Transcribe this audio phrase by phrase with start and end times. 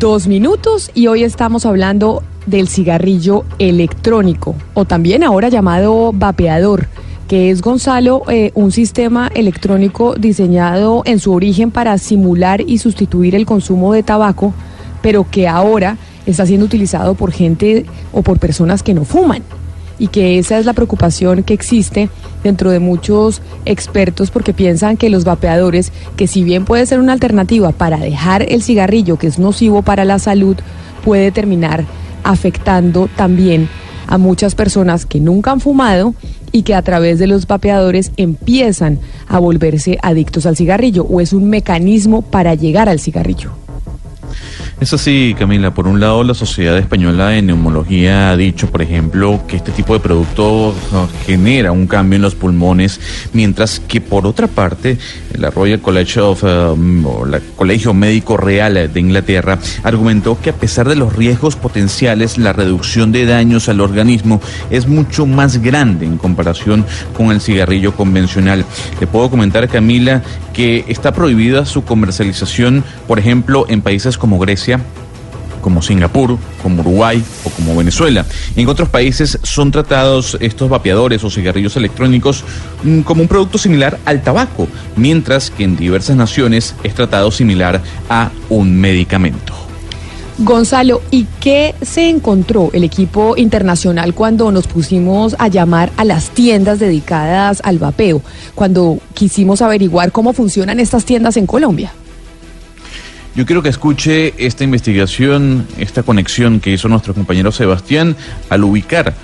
[0.00, 6.88] Dos minutos y hoy estamos hablando del cigarrillo electrónico o también ahora llamado vapeador
[7.28, 13.36] que es Gonzalo, eh, un sistema electrónico diseñado en su origen para simular y sustituir
[13.36, 14.52] el consumo de tabaco,
[15.02, 19.42] pero que ahora está siendo utilizado por gente o por personas que no fuman
[20.00, 22.08] y que esa es la preocupación que existe
[22.42, 27.12] dentro de muchos expertos porque piensan que los vapeadores, que si bien puede ser una
[27.12, 30.56] alternativa para dejar el cigarrillo que es nocivo para la salud,
[31.04, 31.84] puede terminar
[32.24, 33.68] afectando también
[34.06, 36.14] a muchas personas que nunca han fumado
[36.50, 38.98] y que a través de los vapeadores empiezan
[39.28, 43.59] a volverse adictos al cigarrillo o es un mecanismo para llegar al cigarrillo.
[44.80, 45.74] Es así, Camila.
[45.74, 49.92] Por un lado, la Sociedad Española de Neumología ha dicho, por ejemplo, que este tipo
[49.92, 50.74] de producto
[51.26, 52.98] genera un cambio en los pulmones,
[53.34, 54.96] mientras que por otra parte,
[55.36, 60.54] la Royal College of, um, o la Colegio Médico Real de Inglaterra argumentó que a
[60.54, 66.06] pesar de los riesgos potenciales, la reducción de daños al organismo es mucho más grande
[66.06, 68.64] en comparación con el cigarrillo convencional.
[68.98, 70.22] Le puedo comentar, Camila,
[70.54, 74.69] que está prohibida su comercialización, por ejemplo, en países como Grecia,
[75.60, 78.24] como Singapur, como Uruguay o como Venezuela.
[78.56, 82.44] En otros países son tratados estos vapeadores o cigarrillos electrónicos
[82.82, 87.80] mm, como un producto similar al tabaco, mientras que en diversas naciones es tratado similar
[88.08, 89.54] a un medicamento.
[90.42, 96.30] Gonzalo, ¿y qué se encontró el equipo internacional cuando nos pusimos a llamar a las
[96.30, 98.22] tiendas dedicadas al vapeo,
[98.54, 101.92] cuando quisimos averiguar cómo funcionan estas tiendas en Colombia?
[103.36, 108.16] Yo quiero que escuche esta investigación, esta conexión que hizo nuestro compañero Sebastián
[108.48, 109.14] al ubicar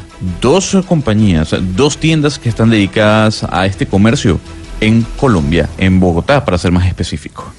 [0.40, 4.38] dos compañías, dos tiendas que están dedicadas a este comercio
[4.80, 7.52] en Colombia, en Bogotá, para ser más específico.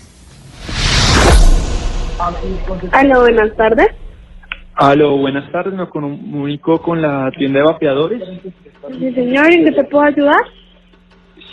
[2.94, 3.88] Aló, buenas tardes.
[4.75, 5.74] Aló, buenas tardes.
[5.74, 8.24] Me comunico con la tienda de vapeadores.
[8.97, 10.41] Sí, señor, ¿en qué te puedo ayudar?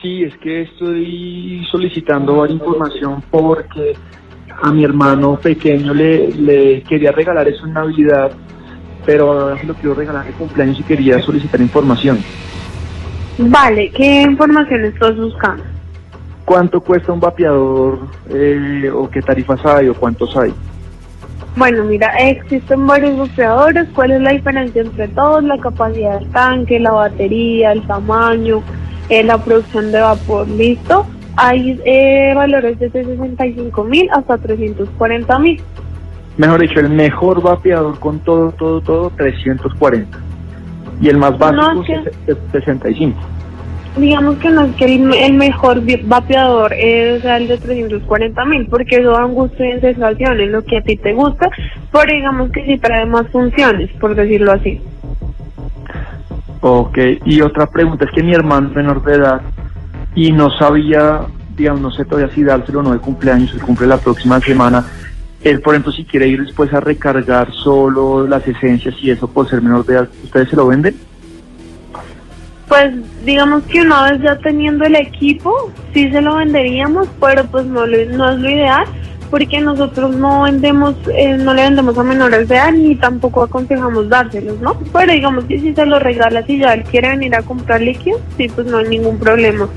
[0.00, 3.94] Sí, es que estoy solicitando información porque
[4.62, 8.30] a mi hermano pequeño le, le quería regalar eso en Navidad,
[9.04, 12.18] pero se lo quiero regalar de cumpleaños y quería solicitar información.
[13.38, 15.64] Vale, ¿qué información estás buscando?
[16.44, 18.00] ¿Cuánto cuesta un vapeador
[18.30, 20.52] eh, o qué tarifas hay o cuántos hay?
[21.56, 23.88] Bueno, mira, existen varios vapeadores.
[23.94, 25.42] ¿Cuál es la diferencia entre todos?
[25.44, 28.62] La capacidad del tanque, la batería, el tamaño,
[29.08, 30.48] eh, la producción de vapor.
[30.48, 31.06] ¿Listo?
[31.36, 35.62] Hay eh, valores desde 65 mil hasta 340 mil.
[36.36, 40.18] Mejor dicho, el mejor vapeador con todo, todo, todo, 340.
[41.00, 41.84] Y el más básico,
[42.26, 43.18] es 65
[43.96, 49.12] digamos que no es que el, mejor vapeador es el de 340 mil, porque eso
[49.12, 51.48] da un gusto y sensación en lo que a ti te gusta,
[51.92, 54.80] pero digamos que sí trae más funciones, por decirlo así.
[56.60, 59.42] Ok, y otra pregunta, es que mi hermano menor de edad
[60.14, 61.22] y no sabía,
[61.56, 64.84] digamos, no sé todavía si dárselo o no de cumpleaños, se cumple la próxima semana.
[65.42, 69.48] Él, por ejemplo, si quiere ir después a recargar solo las esencias y eso por
[69.48, 70.94] ser menor de edad, ¿ustedes se lo venden?
[72.68, 72.94] Pues
[73.24, 77.86] digamos que una vez ya teniendo el equipo, sí se lo venderíamos, pero pues no,
[77.86, 78.86] no es lo ideal
[79.34, 84.08] porque nosotros no vendemos, eh, no le vendemos a menores de edad ni tampoco aconsejamos
[84.08, 84.78] dárselos, ¿no?
[84.92, 88.20] Pero digamos que si se lo regalas y ya él quiere venir a comprar líquidos,
[88.36, 89.68] sí, pues no hay ningún problema.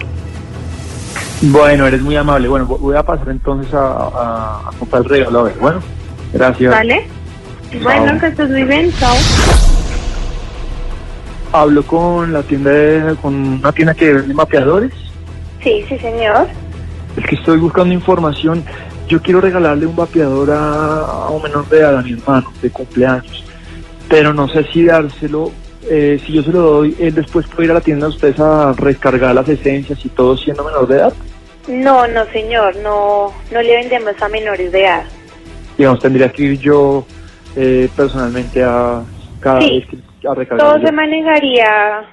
[1.42, 2.48] Bueno, eres muy amable.
[2.48, 5.40] Bueno, voy a pasar entonces a, comprar el regalo.
[5.40, 5.80] A ver, bueno,
[6.34, 6.74] gracias.
[6.74, 7.08] Vale.
[7.84, 8.92] Bueno, que estés muy bien.
[9.00, 9.16] Chao.
[11.54, 14.92] Hablo con la tienda, de, con una tienda que vende mapeadores.
[15.64, 16.48] Sí, sí, señor.
[17.16, 18.64] Es que estoy buscando información.
[19.08, 23.44] Yo quiero regalarle un vapeador a, un menor de edad a mi hermano de cumpleaños,
[24.10, 25.52] pero no sé si dárselo,
[25.90, 28.40] eh, si yo se lo doy, él después puede ir a la tienda de ustedes
[28.40, 31.14] a recargar las esencias y todo siendo menor de edad.
[31.68, 35.06] No, no señor, no, no le vendemos a menores de edad.
[35.78, 37.08] Digamos, tendría que ir yo
[37.56, 39.06] eh, personalmente a
[39.40, 39.80] cada Sí.
[39.80, 40.68] vez que- a recargar.
[40.68, 40.86] Todo yo.
[40.88, 42.06] se manejaría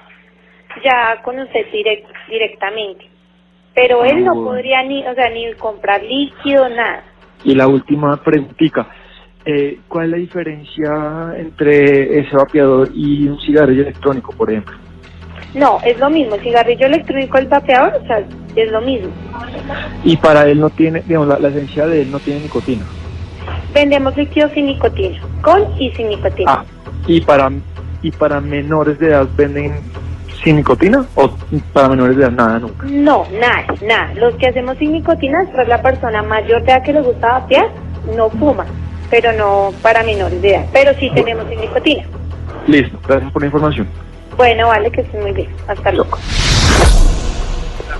[0.83, 3.05] ya con usted direct- directamente.
[3.73, 7.03] Pero él no Ah, podría ni, o sea, ni comprar líquido, nada.
[7.43, 8.87] Y la última preguntita,
[9.45, 14.73] eh, ¿cuál es la diferencia entre ese vapeador y un cigarrillo electrónico, por ejemplo?
[15.55, 16.35] No, es lo mismo.
[16.37, 18.21] Cigarrillo electrónico, el vapeador, o sea,
[18.55, 19.09] es lo mismo.
[20.03, 22.83] Y para él no tiene, digamos, la, la esencia de él no tiene nicotina.
[23.73, 26.51] Vendemos líquidos sin nicotina, con y sin nicotina.
[26.51, 26.65] Ah,
[27.07, 27.51] y para
[28.01, 29.73] y para menores de edad venden
[30.43, 31.29] sin nicotina o
[31.73, 32.85] para menores de edad nada nunca.
[32.87, 34.13] No, nada, nada.
[34.15, 37.39] Los que hacemos sin nicotina es para la persona mayor de edad que le gusta
[37.39, 37.69] vapear,
[38.15, 38.65] no fuma,
[39.09, 40.65] pero no para menores de edad.
[40.71, 42.03] Pero sí tenemos sin nicotina.
[42.67, 43.87] Listo, gracias por la información.
[44.37, 45.49] Bueno, vale, que estés muy bien.
[45.67, 46.17] Hasta luego.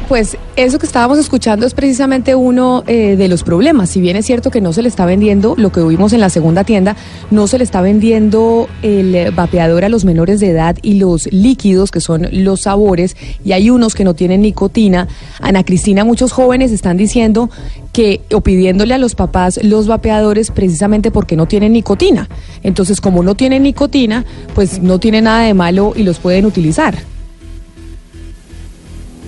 [0.08, 3.90] Pues eso que estábamos escuchando es precisamente uno eh, de los problemas.
[3.90, 6.30] Si bien es cierto que no se le está vendiendo, lo que vimos en la
[6.30, 6.96] segunda tienda,
[7.32, 11.26] no se le está vendiendo el eh, vapeador a los menores de edad y los
[11.34, 15.08] líquidos, que son los sabores, y hay unos que no tienen nicotina.
[15.42, 17.50] Ana Cristina, muchos jóvenes están diciendo
[17.92, 22.30] que, o pidiéndole a los papás los vapeadores precisamente porque no tienen nicotina.
[22.62, 24.24] Entonces, como no tienen nicotina,
[24.54, 27.15] pues no tiene nada de malo y los pueden utilizar.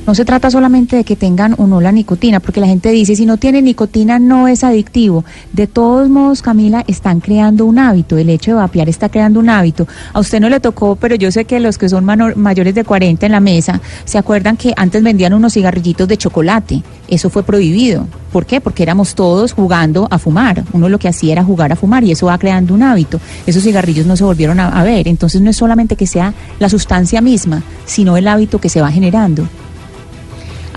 [0.08, 3.14] No se trata solamente de que tengan o no la nicotina, porque la gente dice,
[3.18, 5.26] si no tiene nicotina no es adictivo.
[5.52, 8.18] De todos modos, Camila, están creando un hábito.
[8.18, 9.86] El hecho de vapear está creando un hábito.
[10.14, 13.26] A usted no le tocó, pero yo sé que los que son mayores de 40
[13.26, 16.84] en la mesa, se acuerdan que antes vendían unos cigarrillitos de chocolate.
[17.10, 18.08] Eso fue prohibido.
[18.32, 18.62] ¿Por qué?
[18.62, 20.64] Porque éramos todos jugando a fumar.
[20.72, 23.20] Uno lo que hacía era jugar a fumar y eso va creando un hábito.
[23.46, 25.10] Esos cigarrillos no se volvieron a ver.
[25.10, 28.90] Entonces no es solamente que sea la sustancia misma, sino el hábito que se va
[28.90, 29.50] generando.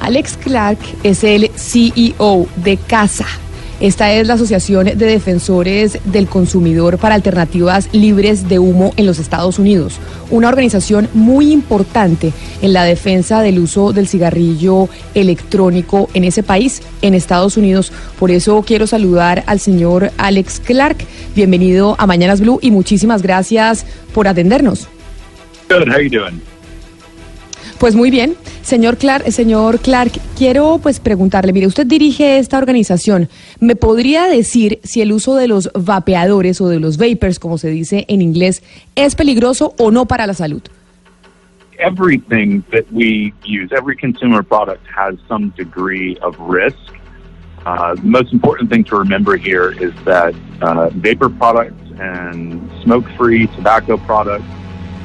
[0.01, 3.27] Alex Clark es el CEO de CASA.
[3.81, 9.19] Esta es la Asociación de Defensores del Consumidor para Alternativas Libres de Humo en los
[9.19, 9.99] Estados Unidos,
[10.31, 16.83] una organización muy importante en la defensa del uso del cigarrillo electrónico en ese país,
[17.01, 17.91] en Estados Unidos.
[18.19, 20.99] Por eso quiero saludar al señor Alex Clark.
[21.35, 24.89] Bienvenido a Mañanas Blue y muchísimas gracias por atendernos.
[27.81, 33.31] Pues muy bien, señor Clark, señor Clark, quiero pues preguntarle, mire, usted dirige esta organización,
[33.59, 37.71] ¿me podría decir si el uso de los vapeadores o de los vapers, como se
[37.71, 38.63] dice en inglés,
[38.97, 40.61] es peligroso o no para la salud?
[41.79, 46.77] Everything that we use, every consumer product has some degree of risk.
[47.65, 53.47] Uh, the most important thing to remember here is that uh, vapor products and smoke-free
[53.57, 54.45] tobacco products,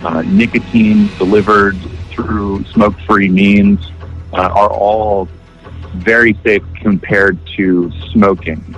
[0.03, 1.77] uh, nicotine delivered
[2.15, 3.91] through smoke-free means,
[4.33, 5.29] uh, are all
[5.95, 8.75] very safe compared to smoking.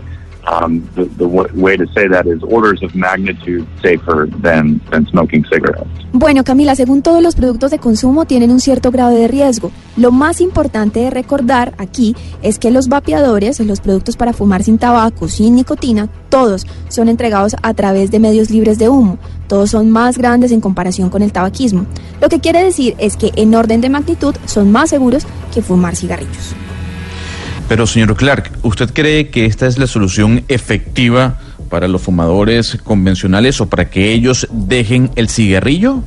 [0.50, 5.90] Um, the way to say that is orders of magnitude safer than, than smoking cigarettes.
[6.14, 9.72] Bueno, Camila, según todos los productos de consumo tienen un cierto grado de riesgo.
[9.98, 14.78] Lo más importante de recordar aquí es que los vapeadores, los productos para fumar sin
[14.78, 19.18] tabaco, sin nicotina, todos son entregados a través de medios libres de humo.
[19.48, 21.86] Todos son más grandes en comparación con el tabaquismo.
[22.22, 25.98] Lo que quiere decir es que en orden de magnitud son más seguros que fumar
[25.98, 26.56] cigarrillos.
[27.68, 31.38] Pero, señor Clark, ¿usted cree que esta es la solución efectiva
[31.70, 36.02] para los fumadores convencionales o para que ellos dejen el cigarrillo?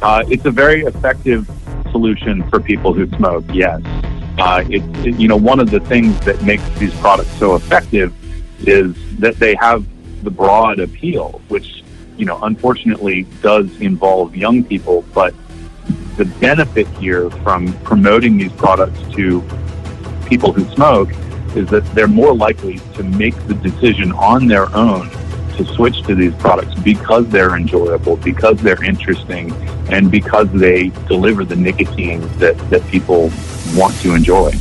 [0.00, 1.44] Uh, it's a very effective
[1.92, 3.44] solution for people who smoke.
[3.52, 3.80] Yes,
[4.38, 8.10] uh, it, it- you know one of the things that makes these products so effective
[8.64, 9.82] is that they have
[10.22, 11.82] the broad appeal, which
[12.16, 15.04] you know unfortunately does involve young people.
[15.12, 15.34] But
[16.16, 19.42] the benefit here from promoting these products to
[20.28, 21.10] people who smoke
[21.56, 25.08] is that they're more likely to make the decision on their own
[25.56, 29.52] to switch to these products because they're enjoyable, because they're interesting,
[29.90, 33.30] and because they deliver the nicotine that, that people
[33.74, 34.52] want to enjoy.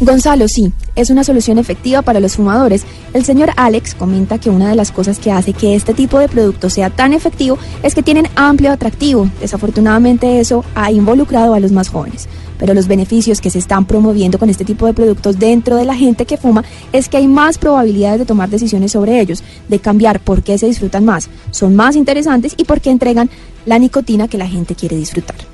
[0.00, 2.82] Gonzalo, sí, es una solución efectiva para los fumadores.
[3.12, 6.28] El señor Alex comenta que una de las cosas que hace que este tipo de
[6.28, 9.30] producto sea tan efectivo es que tienen amplio atractivo.
[9.40, 12.28] Desafortunadamente eso ha involucrado a los más jóvenes.
[12.58, 15.94] Pero los beneficios que se están promoviendo con este tipo de productos dentro de la
[15.94, 20.18] gente que fuma es que hay más probabilidades de tomar decisiones sobre ellos, de cambiar
[20.18, 23.30] por qué se disfrutan más, son más interesantes y por qué entregan
[23.64, 25.53] la nicotina que la gente quiere disfrutar.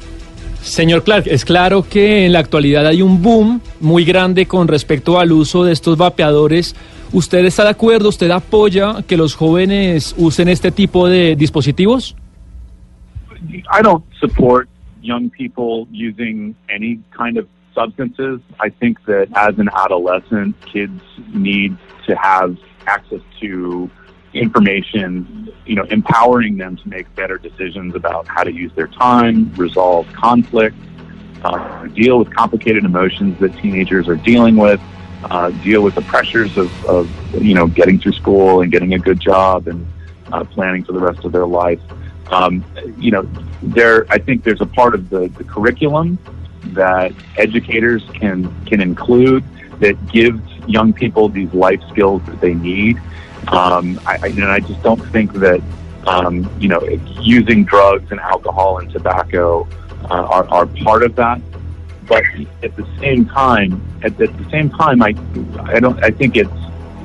[0.62, 5.18] Señor Clark, es claro que en la actualidad hay un boom muy grande con respecto
[5.18, 6.76] al uso de estos vapeadores.
[7.12, 12.14] ¿Usted está de acuerdo, usted apoya que los jóvenes usen este tipo de dispositivos?
[13.48, 14.68] I don't support
[15.02, 18.40] young people using any kind of substances.
[18.60, 21.02] I think that as an adolescent, kids
[21.34, 21.76] need
[22.06, 23.90] to have access to
[24.32, 29.52] information, you know, empowering them to make better decisions about how to use their time,
[29.54, 30.76] resolve conflict,
[31.42, 34.80] uh, deal with complicated emotions that teenagers are dealing with,
[35.24, 37.08] uh, deal with the pressures of, of,
[37.42, 39.86] you know, getting through school and getting a good job and
[40.32, 41.80] uh, planning for the rest of their life.
[42.30, 42.64] Um,
[42.98, 43.28] you know,
[43.62, 46.18] there, I think there's a part of the, the curriculum
[46.66, 49.42] that educators can can include
[49.80, 53.00] that gives young people these life skills that they need.
[53.48, 55.60] Um, I, and I just don't think that
[56.06, 56.80] um, you know
[57.20, 59.66] using drugs and alcohol and tobacco
[60.04, 61.40] uh, are, are part of that.
[62.06, 62.24] But
[62.62, 65.14] at the same time, at, at the same time, I
[65.64, 66.50] I don't I think it's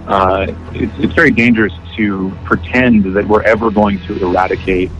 [0.07, 4.91] uh, it's, it's very dangerous to pretend that we're ever going to eradicate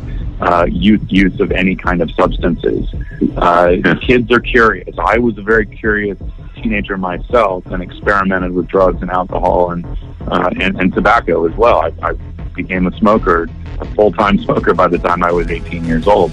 [0.42, 2.94] uh, youth use of any kind of substances.
[3.38, 4.96] Uh, kids are curious.
[4.98, 6.18] I was a very curious
[6.56, 9.86] teenager myself and experimented with drugs and alcohol and
[10.27, 11.80] uh, and, and tobacco as well.
[11.80, 12.13] I, I
[12.56, 13.48] became a smoker,
[13.80, 16.32] a full time smoker by the time I was 18 years old.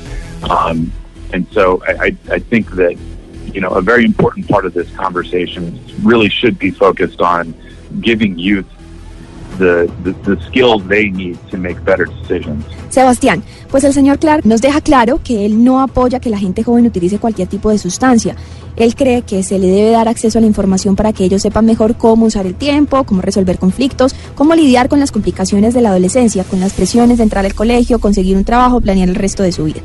[0.49, 0.91] Um,
[1.33, 2.97] and so I, I, I think that
[3.53, 7.55] you know a very important part of this conversation really should be focused on
[8.01, 8.67] giving youth
[9.59, 12.65] the, the, the skills they need to make better decisions.
[12.91, 16.63] Sebastián, pues el señor Clark nos deja claro que él no apoya que la gente
[16.63, 18.37] joven utilice cualquier tipo de sustancia.
[18.77, 21.67] Él cree que se le debe dar acceso a la información para que ellos sepan
[21.67, 25.91] mejor cómo usar el tiempo, cómo resolver conflictos, cómo lidiar con las complicaciones de la
[25.91, 29.53] adolescencia, con las presiones de entrar al colegio, conseguir un trabajo, planear el resto de
[29.53, 29.81] su vida.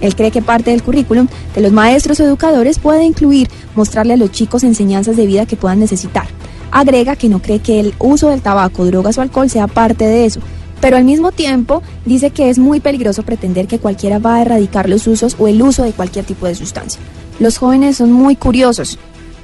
[0.00, 4.30] Él cree que parte del currículum de los maestros educadores puede incluir mostrarle a los
[4.32, 6.26] chicos enseñanzas de vida que puedan necesitar.
[6.74, 10.26] Agrega que no cree que el uso del tabaco, drogas o alcohol sea parte de
[10.26, 10.40] eso,
[10.80, 14.88] pero al mismo tiempo dice que es muy peligroso pretender que cualquiera va a erradicar
[14.88, 17.00] los usos o el uso de cualquier tipo de sustancia.
[17.38, 18.98] Los jóvenes son muy curiosos.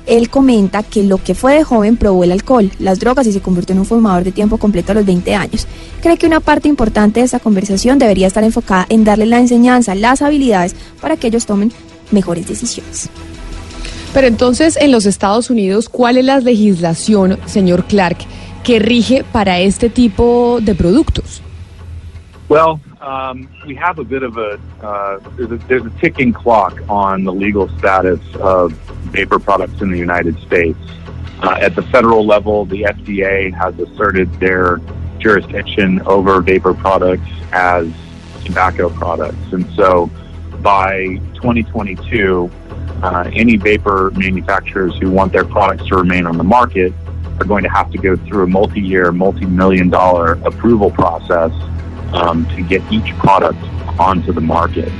[0.06, 3.40] Él comenta que lo que fue de joven probó el alcohol, las drogas y se
[3.40, 5.68] convirtió en un fumador de tiempo completo a los 20 años.
[6.02, 9.94] Cree que una parte importante de esta conversación debería estar enfocada en darle la enseñanza,
[9.94, 11.72] las habilidades para que ellos tomen
[12.10, 13.08] mejores decisiones.
[14.12, 18.18] Pero entonces, en los Estados Unidos, ¿cuál es la legislación, señor Clark,
[18.64, 21.42] que rige para este tipo de productos?
[22.48, 25.20] Well, um, we have a bit of a, uh,
[25.68, 28.72] there's a ticking clock on the legal status of
[29.12, 30.78] vapor products in the United States.
[31.42, 34.80] Uh, at the federal level, the FDA has asserted their
[35.20, 37.86] jurisdiction over vapor products as
[38.44, 40.10] tobacco products, and so
[40.60, 42.50] by 2022,
[43.02, 46.92] uh, any vapor manufacturers who want their products to remain on the market
[47.40, 51.52] are going to have to go through a multi-year, multi-million dollar approval process
[52.12, 53.58] um, to get each product
[53.98, 54.92] onto the market.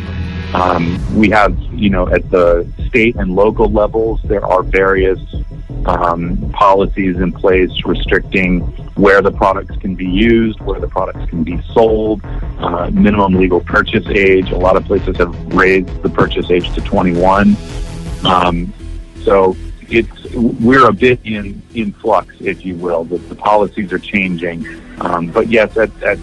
[0.55, 5.21] Um, we have, you know, at the state and local levels, there are various
[5.87, 8.61] um, policies in place restricting
[8.97, 12.21] where the products can be used, where the products can be sold,
[12.59, 14.51] uh, minimum legal purchase age.
[14.51, 17.57] A lot of places have raised the purchase age to 21.
[18.25, 18.73] Um,
[19.23, 19.57] so
[19.89, 23.05] it's we're a bit in in flux, if you will.
[23.05, 24.67] The, the policies are changing,
[25.01, 26.19] um, but yes, at, at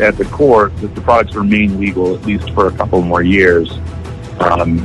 [0.00, 3.70] at the core, the, the products remain legal at least for a couple more years.
[4.40, 4.84] Um,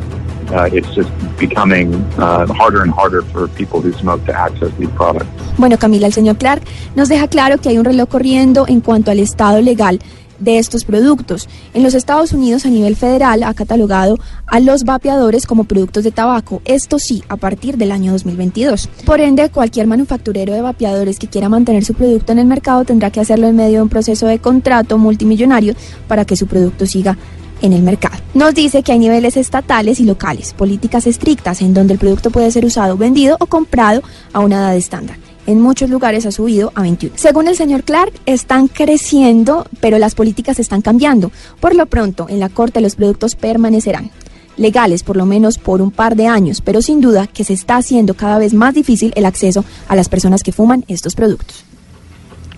[0.52, 1.10] uh, it's just
[1.40, 5.30] becoming uh, harder and harder for people who smoke to access these products.
[5.58, 6.64] Bueno, Camila, el señor Clark
[6.96, 10.00] nos deja claro que hay un reloj corriendo en cuanto al estado legal
[10.44, 11.48] de estos productos.
[11.74, 16.12] En los Estados Unidos, a nivel federal, ha catalogado a los vapeadores como productos de
[16.12, 18.90] tabaco, esto sí, a partir del año 2022.
[19.06, 23.12] Por ende, cualquier manufacturero de vapeadores que quiera mantener su producto en el mercado tendrá
[23.12, 25.76] que hacerlo en medio de un proceso de contrato multimillonario
[26.08, 27.18] para que su producto siga
[27.62, 28.18] en el mercado.
[28.34, 32.52] Nos dice que hay niveles estatales y locales, políticas estrictas en donde el producto puede
[32.52, 36.82] ser usado, vendido o comprado a una edad estándar en muchos lugares ha subido a
[36.82, 37.16] 21.
[37.18, 41.32] Según el señor Clark, están creciendo, pero las políticas están cambiando.
[41.60, 44.12] Por lo pronto, en la Corte los productos permanecerán
[44.58, 47.78] legales por lo menos por un par de años, pero sin duda que se está
[47.78, 51.66] haciendo cada vez más difícil el acceso a las personas que fuman estos productos.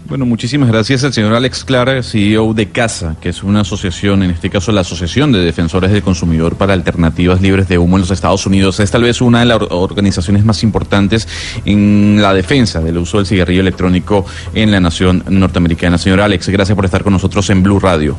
[0.08, 4.30] Bueno, muchísimas gracias al señor Alex Clara, CEO de CASA, que es una asociación, en
[4.30, 8.12] este caso la Asociación de Defensores del Consumidor para Alternativas Libres de Humo en los
[8.12, 8.80] Estados Unidos.
[8.80, 11.28] Es tal vez una de las organizaciones más importantes
[11.66, 15.98] en la defensa del uso del cigarrillo electrónico en la nación norteamericana.
[15.98, 18.16] Señor Alex, gracias por estar con nosotros en Blue Radio.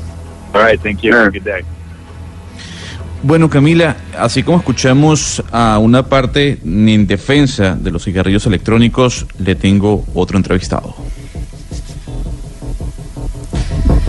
[0.55, 1.13] All right, thank you.
[1.13, 1.63] Good day.
[3.23, 9.55] Bueno, Camila, así como escuchamos a una parte en defensa de los cigarrillos electrónicos, le
[9.55, 10.97] tengo otro entrevistado.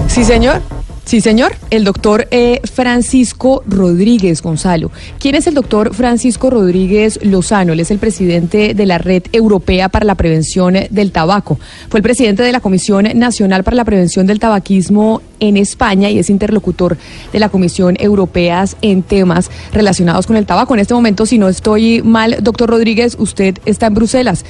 [0.08, 0.62] Sí, señor.
[1.08, 1.54] Sí, señor.
[1.70, 4.92] El doctor eh, Francisco Rodríguez Gonzalo.
[5.20, 7.72] ¿Quién es el doctor Francisco Rodríguez Lozano?
[7.72, 11.60] Él es el presidente de la Red Europea para la Prevención del Tabaco.
[11.88, 16.20] Fue el presidente de la Comisión Nacional para la Prevención del Tabaquismo en España y
[16.20, 16.98] es interlocutor
[17.32, 20.74] de la Comisión Europea en temas relacionados con el tabaco.
[20.74, 24.44] En este momento, si no estoy mal, doctor Rodríguez, usted está en Bruselas.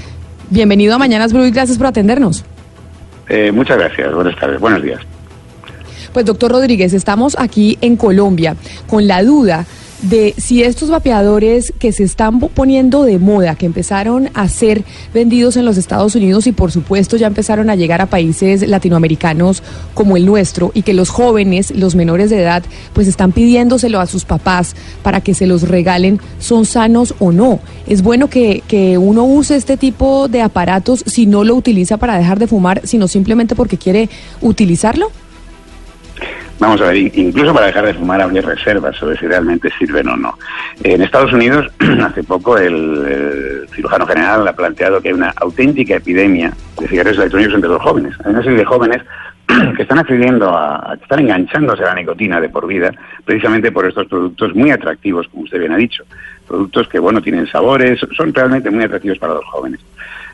[0.49, 2.45] Bienvenido a Mañanas Blue gracias por atendernos.
[3.29, 4.11] Eh, muchas gracias.
[4.11, 4.59] Buenas tardes.
[4.59, 5.01] Buenos días.
[6.17, 8.55] Pues doctor Rodríguez, estamos aquí en Colombia
[8.87, 9.67] con la duda
[10.01, 14.83] de si estos vapeadores que se están poniendo de moda, que empezaron a ser
[15.13, 19.61] vendidos en los Estados Unidos y por supuesto ya empezaron a llegar a países latinoamericanos
[19.93, 24.07] como el nuestro y que los jóvenes, los menores de edad, pues están pidiéndoselo a
[24.07, 27.59] sus papás para que se los regalen, son sanos o no.
[27.85, 32.17] Es bueno que, que uno use este tipo de aparatos si no lo utiliza para
[32.17, 34.09] dejar de fumar, sino simplemente porque quiere
[34.41, 35.11] utilizarlo.
[36.59, 40.17] Vamos a ver, incluso para dejar de fumar habría reservas sobre si realmente sirven o
[40.17, 40.37] no.
[40.83, 41.67] En Estados Unidos,
[42.03, 47.53] hace poco, el, cirujano general ha planteado que hay una auténtica epidemia de cigarrillos electrónicos
[47.53, 48.15] entre los jóvenes.
[48.25, 49.03] Hay una serie de jóvenes
[49.75, 52.91] que están accediendo a, que están enganchándose a la nicotina de por vida,
[53.23, 56.05] precisamente por estos productos muy atractivos, como usted bien ha dicho.
[56.47, 59.79] Productos que, bueno, tienen sabores, son realmente muy atractivos para los jóvenes.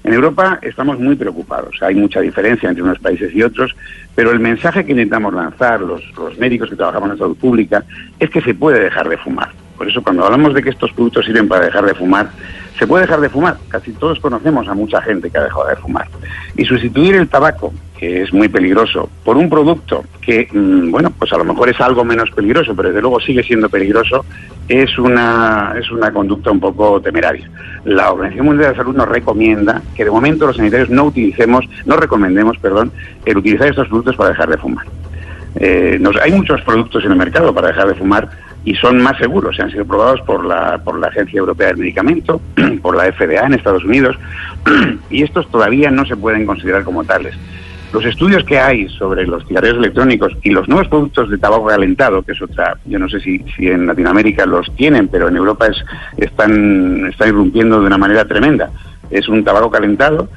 [0.03, 1.81] En Europa estamos muy preocupados.
[1.81, 3.73] Hay mucha diferencia entre unos países y otros,
[4.15, 7.83] pero el mensaje que intentamos lanzar los, los médicos que trabajamos en salud pública
[8.19, 9.49] es que se puede dejar de fumar.
[9.77, 12.29] Por eso cuando hablamos de que estos productos sirven para dejar de fumar,
[12.77, 13.57] se puede dejar de fumar.
[13.69, 16.07] Casi todos conocemos a mucha gente que ha dejado de fumar.
[16.55, 21.33] Y sustituir el tabaco, que es muy peligroso, por un producto que, mm, bueno, pues
[21.33, 24.25] a lo mejor es algo menos peligroso, pero desde luego sigue siendo peligroso,
[24.67, 27.49] es una, es una conducta un poco temeraria.
[27.85, 31.65] La Organización Mundial de la Salud nos recomienda que de momento los sanitarios no utilicemos,
[31.85, 32.91] no recomendemos, perdón,
[33.25, 34.85] el utilizar estos productos para dejar de fumar.
[35.55, 38.29] Eh, nos, hay muchos productos en el mercado para dejar de fumar
[38.65, 39.55] y son más seguros.
[39.55, 42.41] Se han sido probados por la, por la Agencia Europea del Medicamento,
[42.81, 44.17] por la FDA en Estados Unidos,
[45.09, 47.35] y estos todavía no se pueden considerar como tales.
[47.93, 52.23] Los estudios que hay sobre los cigarrillos electrónicos y los nuevos productos de tabaco calentado,
[52.23, 55.67] que es otra, yo no sé si, si en Latinoamérica los tienen, pero en Europa
[55.67, 55.77] es,
[56.17, 58.71] están, están irrumpiendo de una manera tremenda.
[59.11, 60.27] Es un tabaco calentado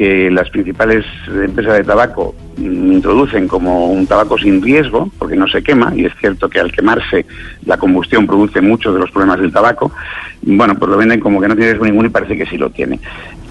[0.00, 5.46] que las principales empresas de tabaco mm, introducen como un tabaco sin riesgo, porque no
[5.46, 7.26] se quema, y es cierto que al quemarse
[7.66, 9.92] la combustión produce muchos de los problemas del tabaco,
[10.40, 12.70] bueno, pues lo venden como que no tiene riesgo ninguno y parece que sí lo
[12.70, 12.98] tiene.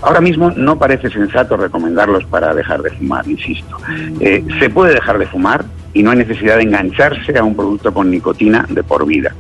[0.02, 3.78] Ahora mismo no parece sensato recomendarlos para dejar de fumar, insisto.
[4.20, 7.94] Eh, se puede dejar de fumar y no hay necesidad de engancharse a un producto
[7.94, 9.36] con nicotina de por vida.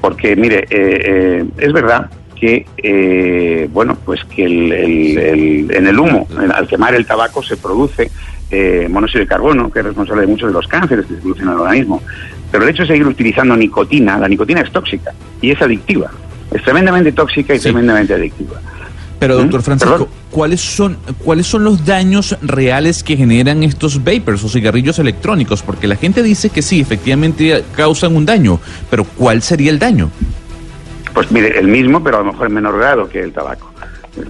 [0.00, 6.66] Porque, mire, eh, eh, es verdad que eh, bueno pues que en el humo al
[6.66, 8.10] quemar el tabaco se produce
[8.50, 11.46] eh, monóxido de carbono que es responsable de muchos de los cánceres que se producen
[11.46, 12.02] en el organismo
[12.50, 16.10] pero el hecho de seguir utilizando nicotina la nicotina es tóxica y es adictiva
[16.52, 18.60] es tremendamente tóxica y tremendamente adictiva
[19.18, 19.64] pero doctor ¿Mm?
[19.64, 25.62] Francisco, ¿cuáles son, ¿cuáles son los daños reales que generan estos vapers o cigarrillos electrónicos?
[25.62, 30.10] Porque la gente dice que sí, efectivamente causan un daño, pero ¿cuál sería el daño?
[31.14, 33.72] Pues mire, el mismo, pero a lo mejor en menor grado que el tabaco.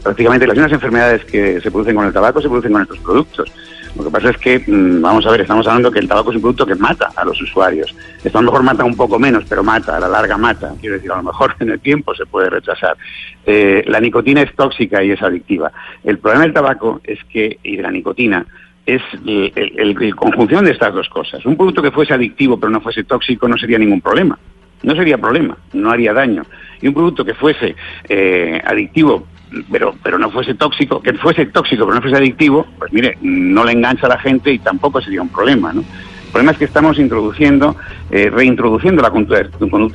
[0.03, 3.51] Prácticamente las mismas enfermedades que se producen con el tabaco se producen con estos productos.
[3.97, 6.37] Lo que pasa es que, mm, vamos a ver, estamos hablando que el tabaco es
[6.37, 7.95] un producto que mata a los usuarios.
[8.23, 10.75] Esto a lo mejor mata un poco menos, pero mata, a la larga mata.
[10.79, 12.99] Quiero decir, a lo mejor en el tiempo se puede rechazar.
[13.47, 15.73] Eh, la nicotina es tóxica y es adictiva.
[16.03, 18.45] El problema del tabaco es que, y de la nicotina,
[18.85, 21.47] es la conjunción de estas dos cosas.
[21.47, 24.39] Un producto que fuese adictivo pero no fuese tóxico no sería ningún problema
[24.85, 26.45] no sería problema, no haría daño.
[26.85, 27.75] Y un producto que fuese
[28.11, 29.27] eh, adictivo,
[29.73, 33.65] pero, pero no fuese tóxico, que fuese tóxico pero no fuese adictivo, pues mire, no
[33.65, 35.81] le engancha a la gente y tampoco sería un problema, ¿no?
[35.81, 37.75] El problema es que estamos introduciendo,
[38.11, 39.49] eh, reintroduciendo la conducta,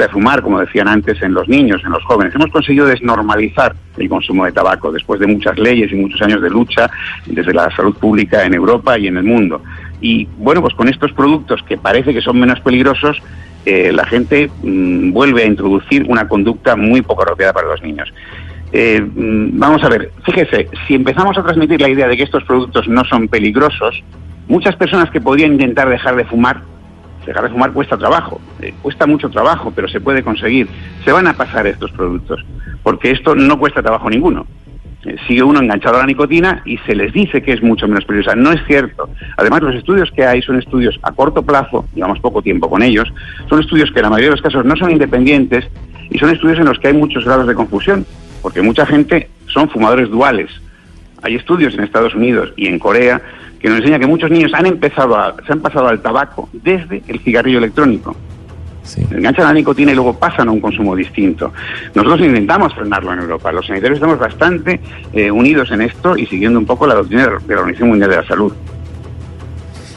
[0.05, 2.33] de fumar, como decían antes, en los niños, en los jóvenes.
[2.33, 6.49] Hemos conseguido desnormalizar el consumo de tabaco después de muchas leyes y muchos años de
[6.49, 6.89] lucha
[7.27, 9.61] desde la salud pública en Europa y en el mundo.
[10.01, 13.21] Y bueno, pues con estos productos que parece que son menos peligrosos,
[13.65, 18.11] eh, la gente mm, vuelve a introducir una conducta muy poco apropiada para los niños.
[18.71, 22.43] Eh, mm, vamos a ver, fíjese, si empezamos a transmitir la idea de que estos
[22.43, 24.01] productos no son peligrosos,
[24.47, 26.61] muchas personas que podrían intentar dejar de fumar,
[27.25, 30.67] dejar de fumar cuesta trabajo, eh, cuesta mucho trabajo, pero se puede conseguir,
[31.03, 32.43] se van a pasar estos productos,
[32.83, 34.45] porque esto no cuesta trabajo ninguno.
[35.05, 38.03] Eh, sigue uno enganchado a la nicotina y se les dice que es mucho menos
[38.03, 38.35] peligrosa.
[38.35, 39.09] No es cierto.
[39.37, 43.11] Además, los estudios que hay son estudios a corto plazo, llevamos poco tiempo con ellos,
[43.47, 45.65] son estudios que en la mayoría de los casos no son independientes
[46.09, 48.05] y son estudios en los que hay muchos grados de confusión,
[48.41, 50.49] porque mucha gente son fumadores duales.
[51.21, 53.21] Hay estudios en Estados Unidos y en Corea
[53.59, 57.03] que nos enseña que muchos niños han empezado a, se han pasado al tabaco desde
[57.07, 58.15] el cigarrillo electrónico.
[58.97, 61.53] Enganchan la nicotina y luego pasan a un consumo distinto.
[61.93, 63.51] Nosotros intentamos frenarlo en Europa.
[63.51, 64.79] Los sanitarios estamos bastante
[65.13, 68.15] eh, unidos en esto y siguiendo un poco la doctrina de la Organización Mundial de
[68.17, 68.53] la Salud.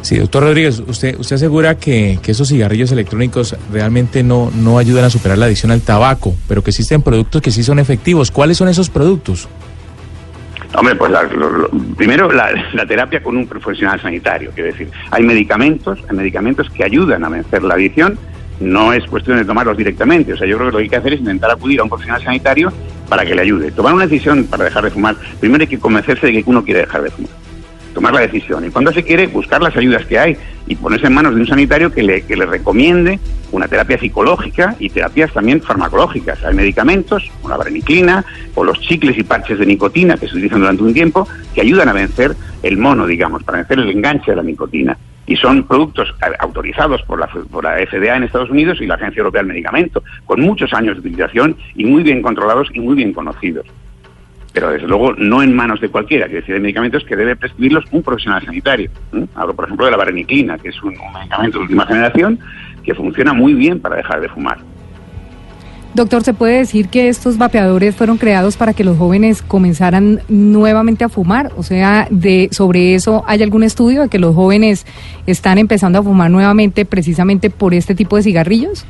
[0.03, 5.05] Sí, doctor Rodríguez, usted, usted asegura que, que esos cigarrillos electrónicos realmente no, no ayudan
[5.05, 8.33] a superar la adicción al tabaco, pero que existen productos que sí son efectivos.
[8.33, 9.49] ¿Cuáles son esos productos?
[10.75, 14.89] Hombre, pues la- lo- lo- primero la, la terapia con un profesional sanitario, quiero decir,
[15.11, 18.19] hay medicamentos, hay medicamentos que ayudan a vencer la adicción,
[18.63, 20.97] no es cuestión de tomarlos directamente, o sea, yo creo que lo que hay que
[20.97, 22.73] hacer es intentar acudir a un profesional sanitario
[23.09, 23.71] para que le ayude.
[23.73, 26.81] Tomar una decisión para dejar de fumar, primero hay que convencerse de que uno quiere
[26.81, 27.43] dejar de fumar
[27.93, 28.65] tomar la decisión.
[28.65, 31.47] Y cuando se quiere, buscar las ayudas que hay y ponerse en manos de un
[31.47, 33.19] sanitario que le, que le recomiende
[33.51, 36.43] una terapia psicológica y terapias también farmacológicas.
[36.45, 38.25] Hay medicamentos, como la vareniclina
[38.55, 41.89] o los chicles y parches de nicotina que se utilizan durante un tiempo, que ayudan
[41.89, 44.97] a vencer el mono, digamos, para vencer el enganche de la nicotina.
[45.27, 48.95] Y son productos eh, autorizados por la, por la FDA en Estados Unidos y la
[48.95, 52.97] Agencia Europea del Medicamento, con muchos años de utilización y muy bien controlados y muy
[52.97, 53.67] bien conocidos
[54.53, 57.85] pero desde luego no en manos de cualquiera, que decir, hay medicamentos que debe prescribirlos
[57.91, 58.91] un profesional sanitario.
[59.35, 62.39] Hablo, por ejemplo, de la vareniclina, que es un, un medicamento de última generación
[62.85, 64.59] que funciona muy bien para dejar de fumar.
[65.95, 71.05] Doctor, ¿se puede decir que estos vapeadores fueron creados para que los jóvenes comenzaran nuevamente
[71.05, 71.53] a fumar?
[71.59, 74.87] O sea, de sobre eso, ¿hay algún estudio de que los jóvenes
[75.27, 78.87] están empezando a fumar nuevamente precisamente por este tipo de cigarrillos?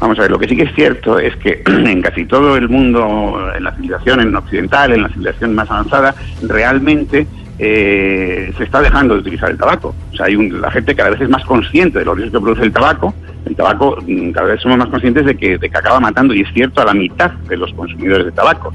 [0.00, 2.68] Vamos a ver, lo que sí que es cierto es que en casi todo el
[2.68, 7.26] mundo, en la civilización en occidental, en la civilización más avanzada, realmente
[7.58, 9.94] eh, se está dejando de utilizar el tabaco.
[10.12, 12.44] O sea, hay un- la gente cada vez es más consciente de los riesgos que
[12.44, 13.14] produce el tabaco.
[13.46, 16.40] El tabaco, mm, cada vez somos más conscientes de que, de que acaba matando, y
[16.40, 18.72] es cierto, a la mitad de los consumidores de tabaco.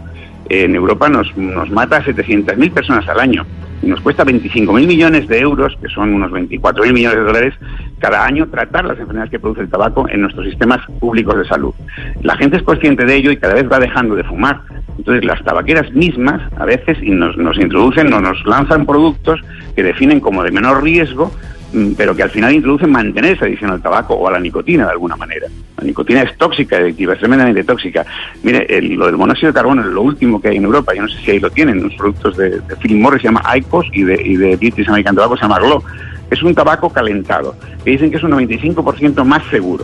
[0.52, 3.46] en Europa nos, nos mata a 700.000 personas al año
[3.82, 7.54] y nos cuesta 25.000 millones de euros, que son unos 24.000 millones de dólares,
[8.00, 11.74] cada año tratar las enfermedades que produce el tabaco en nuestros sistemas públicos de salud.
[12.22, 14.62] La gente es consciente de ello y cada vez va dejando de fumar.
[14.98, 19.40] Entonces las tabaqueras mismas a veces nos, nos introducen o nos lanzan productos
[19.76, 21.32] que definen como de menor riesgo,
[21.98, 24.92] pero que al final introducen mantener esa adicción al tabaco o a la nicotina de
[24.92, 25.48] alguna manera.
[25.78, 28.06] La nicotina es tóxica, adictiva, es tremendamente tóxica.
[28.44, 30.94] Mire, el- lo del monóxido de carbono es lo último que hay en Europa.
[30.96, 31.84] Yo no sé si ahí lo tienen.
[31.84, 35.16] Los productos de, de Philip Morris se llama IQOS y de, y de British American
[35.16, 35.84] Tobacco se llama Glow.
[36.32, 39.84] Es un tabaco calentado, que dicen que es un 95% más seguro.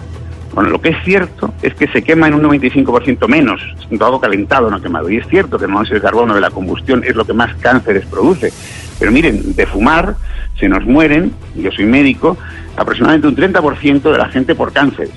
[0.53, 4.21] Bueno, lo que es cierto es que se quema en un 95% menos, un tabaco
[4.21, 5.09] calentado, no quemado.
[5.09, 7.53] Y es cierto que el monóxido de carbono de la combustión es lo que más
[7.55, 8.53] cánceres produce.
[8.99, 10.15] Pero miren, de fumar
[10.59, 12.37] se nos mueren, yo soy médico,
[12.77, 15.13] aproximadamente un 30% de la gente por cánceres.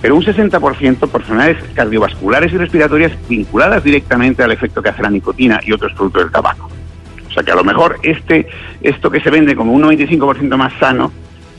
[0.00, 5.10] Pero un 60% por enfermedades cardiovasculares y respiratorias vinculadas directamente al efecto que hace la
[5.10, 6.70] nicotina y otros productos del tabaco.
[7.28, 8.46] O sea que a lo mejor este,
[8.80, 11.12] esto que se vende como un 95% más sano,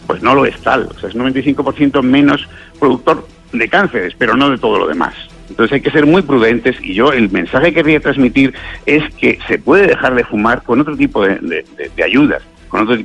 [0.07, 0.89] pues no lo es tal.
[0.95, 2.47] O sea, es un 95% menos
[2.79, 5.13] productor de cánceres, pero no de todo lo demás.
[5.49, 8.53] Entonces hay que ser muy prudentes y yo el mensaje que quería transmitir
[8.85, 11.63] es que se puede dejar de fumar con otro tipo de,
[12.03, 12.43] ayudas.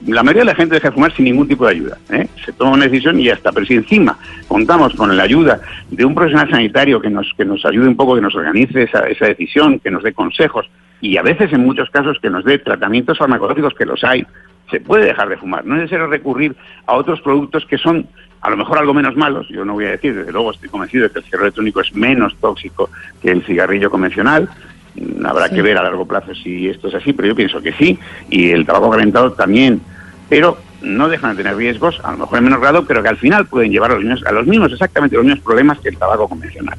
[0.07, 1.98] La mayoría de la gente deja de fumar sin ningún tipo de ayuda.
[2.11, 2.26] ¿eh?
[2.44, 3.52] Se toma una decisión y ya está.
[3.52, 7.64] Pero si encima contamos con la ayuda de un profesional sanitario que nos, que nos
[7.64, 10.68] ayude un poco, que nos organice esa, esa decisión, que nos dé consejos
[11.02, 14.24] y a veces en muchos casos que nos dé tratamientos farmacológicos que los hay,
[14.72, 15.64] se puede dejar de fumar.
[15.64, 16.56] No es necesario recurrir
[16.87, 18.08] a otros productos que son
[18.40, 19.46] a lo mejor algo menos malos.
[19.48, 21.94] Yo no voy a decir, desde luego estoy convencido de que el cigarrillo electrónico es
[21.94, 24.48] menos tóxico que el cigarrillo convencional.
[24.96, 27.72] Mm, Habrá que ver a largo plazo si esto es así, pero yo pienso que
[27.72, 27.98] sí.
[28.30, 29.80] Y el tabaco calentado también.
[30.28, 33.18] Pero no dejan de tener riesgos, a lo mejor en menor grado, pero que al
[33.18, 35.98] final pueden llevar a los mismos, a los mismos exactamente los mismos problemas que el
[35.98, 36.76] tabaco convencional.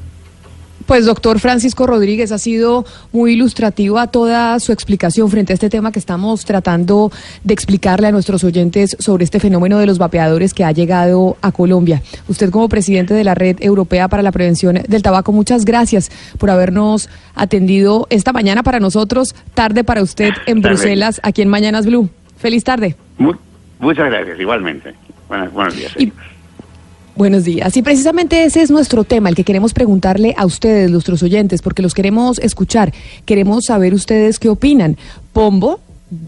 [0.86, 5.70] Pues doctor Francisco Rodríguez ha sido muy ilustrativo a toda su explicación frente a este
[5.70, 7.10] tema que estamos tratando
[7.42, 11.52] de explicarle a nuestros oyentes sobre este fenómeno de los vapeadores que ha llegado a
[11.52, 12.02] Colombia.
[12.28, 16.50] Usted como presidente de la Red Europea para la Prevención del Tabaco, muchas gracias por
[16.50, 20.74] habernos atendido esta mañana para nosotros, tarde para usted en Tarde.
[20.74, 22.10] Bruselas, aquí en Mañanas Blue.
[22.36, 22.94] Feliz tarde.
[23.16, 23.32] Mu-
[23.78, 24.94] muchas gracias, igualmente.
[25.28, 25.94] Buenas- buenos días.
[27.16, 27.76] Buenos días.
[27.76, 31.80] Y precisamente ese es nuestro tema, el que queremos preguntarle a ustedes, nuestros oyentes, porque
[31.80, 32.92] los queremos escuchar.
[33.24, 34.96] Queremos saber ustedes qué opinan.
[35.32, 35.78] Pombo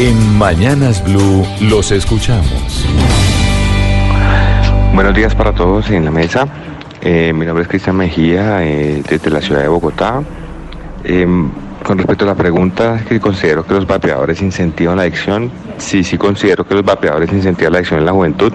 [0.00, 2.84] En Mañanas Blue los escuchamos.
[4.94, 6.48] Buenos días para todos en la mesa.
[7.00, 10.20] Eh, mi nombre es Cristian Mejía, eh, desde la ciudad de Bogotá.
[11.04, 11.24] Eh,
[11.88, 15.50] con respecto a la pregunta, que considero que los vapeadores incentivan la adicción.
[15.78, 18.52] Sí, sí considero que los vapeadores incentivan la adicción en la juventud,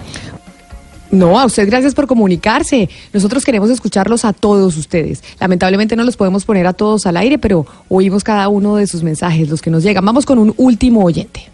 [1.12, 2.90] No, a usted gracias por comunicarse.
[3.12, 5.22] Nosotros queremos escucharlos a todos ustedes.
[5.38, 9.04] Lamentablemente no los podemos poner a todos al aire, pero oímos cada uno de sus
[9.04, 10.04] mensajes, los que nos llegan.
[10.04, 11.51] Vamos con un último oyente.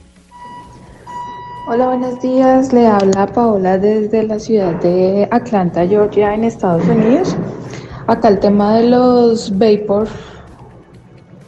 [1.70, 2.72] Hola, buenos días.
[2.72, 7.36] Le habla Paola desde la ciudad de Atlanta, Georgia, en Estados Unidos.
[8.06, 10.08] Acá el tema de los vapor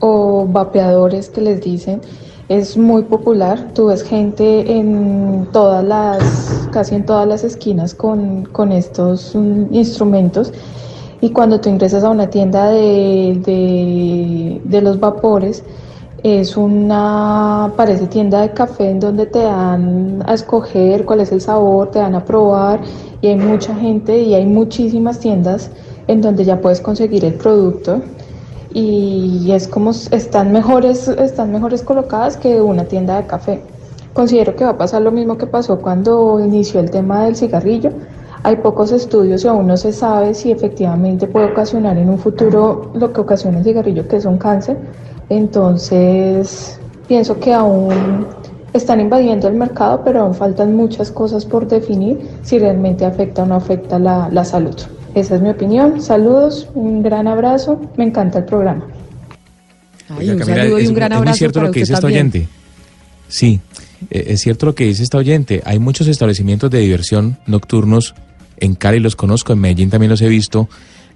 [0.00, 2.02] o vapeadores que les dicen
[2.50, 3.72] es muy popular.
[3.72, 9.72] Tú ves gente en todas las, casi en todas las esquinas con, con estos mm,
[9.72, 10.52] instrumentos.
[11.22, 15.64] Y cuando tú ingresas a una tienda de, de, de los vapores,
[16.22, 21.40] es una, parece tienda de café en donde te dan a escoger cuál es el
[21.40, 22.80] sabor, te dan a probar
[23.20, 25.70] y hay mucha gente y hay muchísimas tiendas
[26.08, 28.00] en donde ya puedes conseguir el producto
[28.72, 33.62] y es como están mejores, están mejores colocadas que una tienda de café.
[34.12, 37.90] Considero que va a pasar lo mismo que pasó cuando inició el tema del cigarrillo.
[38.42, 42.90] Hay pocos estudios y aún no se sabe si efectivamente puede ocasionar en un futuro
[42.94, 44.78] lo que ocasiona el cigarrillo, que es un cáncer
[45.30, 48.26] entonces, pienso que aún
[48.72, 53.46] están invadiendo el mercado, pero aún faltan muchas cosas por definir si realmente afecta o
[53.46, 54.76] no afecta la, la salud.
[55.14, 56.02] Esa es mi opinión.
[56.02, 57.80] Saludos, un gran abrazo.
[57.96, 58.86] Me encanta el programa.
[60.08, 62.48] Ay, un saludo y un gran es abrazo cierto para lo que dice esta oyente.
[63.28, 63.60] Sí,
[64.10, 65.62] eh, es cierto lo que dice esta oyente.
[65.64, 68.14] Hay muchos establecimientos de diversión nocturnos.
[68.56, 70.68] En Cali los conozco, en Medellín también los he visto.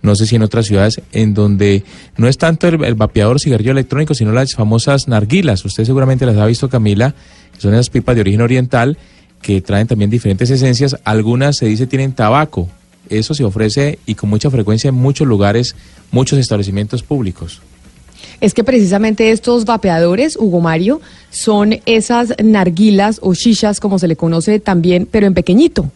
[0.04, 1.82] No sé si en otras ciudades en donde
[2.18, 5.64] no es tanto el, el vapeador cigarrillo electrónico, sino las famosas narguilas.
[5.64, 7.14] Usted seguramente las ha visto, Camila,
[7.54, 8.98] que son esas pipas de origen oriental
[9.40, 10.98] que traen también diferentes esencias.
[11.04, 12.68] Algunas se dice tienen tabaco.
[13.08, 15.74] Eso se ofrece y con mucha frecuencia en muchos lugares,
[16.10, 17.62] muchos establecimientos públicos.
[18.42, 24.16] Es que precisamente estos vapeadores, Hugo Mario, son esas narguilas o shishas, como se le
[24.16, 25.90] conoce también, pero en pequeñito.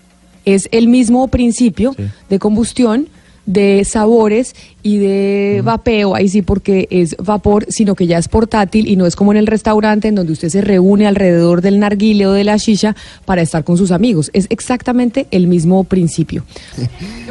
[0.47, 1.95] Es el mismo principio
[2.31, 3.09] de combustión,
[3.49, 8.87] de sabores y de vapeo, ahí sí porque es vapor, sino que ya es portátil
[8.87, 12.27] y no es como en el restaurante en donde usted se reúne alrededor del narguile
[12.27, 14.31] o de la shisha para estar con sus amigos.
[14.35, 16.45] Es exactamente el mismo principio.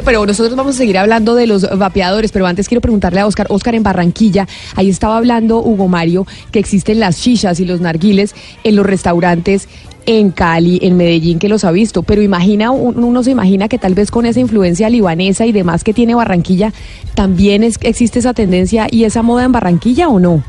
[0.04, 3.46] Pero nosotros vamos a seguir hablando de los vapeadores, pero antes quiero preguntarle a Oscar,
[3.50, 8.34] Oscar en Barranquilla, ahí estaba hablando Hugo Mario que existen las shishas y los narguiles
[8.64, 9.68] en los restaurantes
[10.08, 13.78] en Cali, en Medellín, que los ha visto, pero imagina, un- uno se imagina que
[13.78, 16.74] tal vez con esa influencia libanesa y demás que tiene Barranquilla,
[17.14, 20.44] también es, existe esa tendencia y esa moda en Barranquilla o no?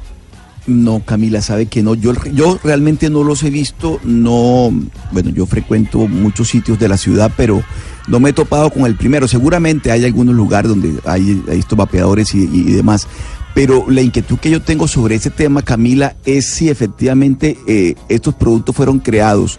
[0.68, 1.94] No, Camila, sabe que no.
[1.94, 4.00] Yo, yo realmente no los he visto.
[4.04, 4.70] No,
[5.12, 7.62] bueno, yo frecuento muchos sitios de la ciudad, pero
[8.06, 9.26] no me he topado con el primero.
[9.26, 13.08] Seguramente hay algunos lugares donde hay, estos vapeadores y demás.
[13.54, 18.34] Pero la inquietud que yo tengo sobre ese tema, Camila, es si efectivamente eh, estos
[18.34, 19.58] productos fueron creados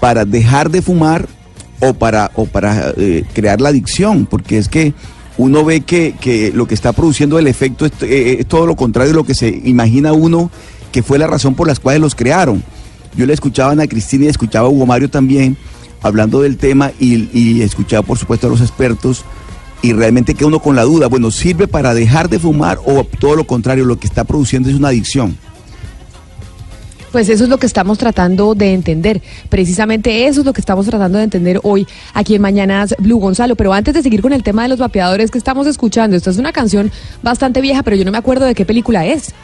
[0.00, 1.28] para dejar de fumar
[1.80, 4.94] o para, o para eh, crear la adicción, porque es que
[5.38, 8.76] uno ve que, que lo que está produciendo el efecto es, eh, es todo lo
[8.76, 10.50] contrario de lo que se imagina uno
[10.92, 12.62] que fue la razón por las cuales los crearon.
[13.16, 15.56] Yo le escuchaba a Ana Cristina y escuchaba a Hugo Mario también
[16.02, 19.24] hablando del tema y escuchaba por supuesto a los expertos
[19.82, 23.36] y realmente queda uno con la duda, bueno, ¿sirve para dejar de fumar o todo
[23.36, 25.36] lo contrario, lo que está produciendo es una adicción?
[27.10, 29.20] Pues eso es lo que estamos tratando de entender.
[29.50, 33.54] Precisamente eso es lo que estamos tratando de entender hoy aquí en Mañanas Blue Gonzalo.
[33.54, 36.38] Pero antes de seguir con el tema de los vapeadores que estamos escuchando, esta es
[36.38, 36.90] una canción
[37.22, 39.34] bastante vieja, pero yo no me acuerdo de qué película es.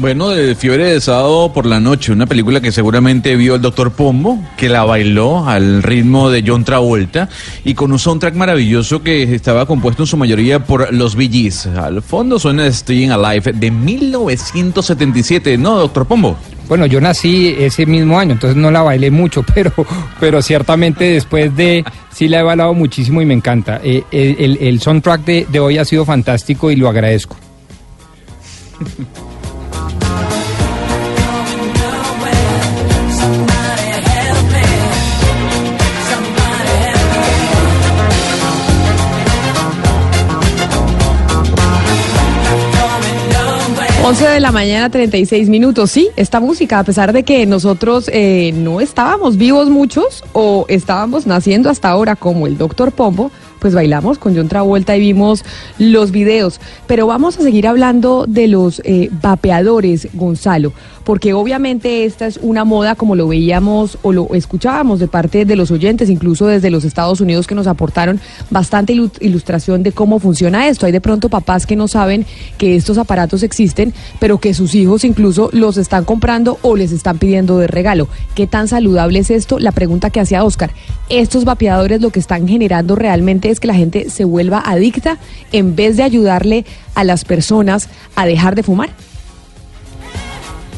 [0.00, 3.90] Bueno, de Fiebre de Sábado por la Noche, una película que seguramente vio el doctor
[3.90, 7.28] Pombo, que la bailó al ritmo de John Travolta
[7.64, 11.66] y con un soundtrack maravilloso que estaba compuesto en su mayoría por los Bee Gees.
[11.66, 16.36] Al fondo suena Staying Alive de 1977, ¿no, doctor Pombo?
[16.68, 19.72] Bueno, yo nací ese mismo año, entonces no la bailé mucho, pero,
[20.20, 23.80] pero ciertamente después de, sí la he bailado muchísimo y me encanta.
[23.82, 27.36] Eh, el, el- el soundtrack de, de hoy ha sido fantástico y lo agradezco.
[44.08, 45.90] 11 de la mañana, 36 minutos.
[45.90, 51.26] Sí, esta música, a pesar de que nosotros eh, no estábamos vivos muchos o estábamos
[51.26, 55.44] naciendo hasta ahora como el Doctor Pombo, pues bailamos con John Travolta y vimos
[55.78, 56.60] los videos.
[56.86, 60.72] Pero vamos a seguir hablando de los eh, vapeadores, Gonzalo,
[61.04, 65.56] porque obviamente esta es una moda como lo veíamos o lo escuchábamos de parte de
[65.56, 70.18] los oyentes, incluso desde los Estados Unidos que nos aportaron bastante ilu- ilustración de cómo
[70.18, 70.86] funciona esto.
[70.86, 72.26] Hay de pronto papás que no saben
[72.58, 77.18] que estos aparatos existen, pero que sus hijos incluso los están comprando o les están
[77.18, 78.08] pidiendo de regalo.
[78.34, 79.58] ¿Qué tan saludable es esto?
[79.58, 80.70] La pregunta que hacía Oscar.
[81.08, 85.18] ¿Estos vapeadores lo que están generando realmente es que la gente se vuelva adicta
[85.52, 88.90] en vez de ayudarle a las personas a dejar de fumar?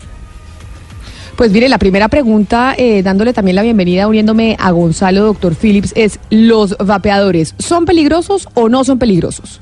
[1.35, 5.91] Pues mire, la primera pregunta, eh, dándole también la bienvenida, uniéndome a Gonzalo, doctor Phillips,
[5.95, 9.59] es, ¿los vapeadores son peligrosos o no son peligrosos?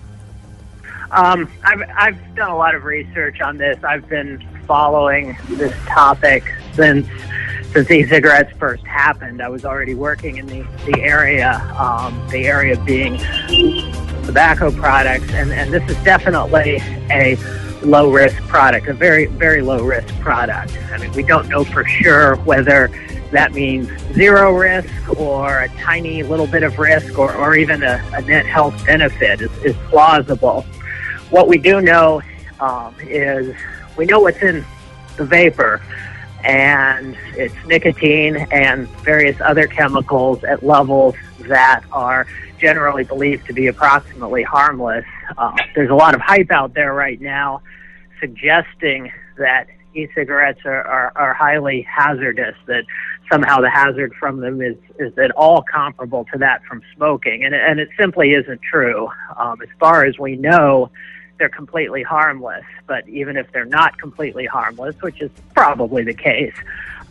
[1.15, 3.77] Um, I've I've done a lot of research on this.
[3.83, 7.07] I've been following this topic since
[7.73, 9.41] since e-cigarettes first happened.
[9.41, 13.17] I was already working in the the area, um, the area being
[14.25, 17.37] tobacco products, and and this is definitely a
[17.83, 20.77] low risk product, a very very low risk product.
[20.91, 22.89] I mean, we don't know for sure whether
[23.31, 28.03] that means zero risk or a tiny little bit of risk or, or even a,
[28.13, 30.61] a net health benefit is, is plausible.
[31.31, 32.21] What we do know
[32.59, 33.55] um, is
[33.97, 34.65] we know what's in
[35.17, 35.81] the vapor,
[36.43, 42.25] and it's nicotine and various other chemicals at levels that are
[42.59, 45.05] generally believed to be approximately harmless.
[45.37, 47.61] Uh, there's a lot of hype out there right now
[48.19, 52.83] suggesting that e-cigarettes are, are, are highly hazardous, that
[53.31, 57.43] somehow the hazard from them is, is at all comparable to that from smoking.
[57.43, 59.09] And, it- and it simply isn't true.
[59.37, 60.89] Um, as far as we know,
[61.37, 62.65] they're completely harmless.
[62.87, 66.55] But even if they're not completely harmless, which is probably the case,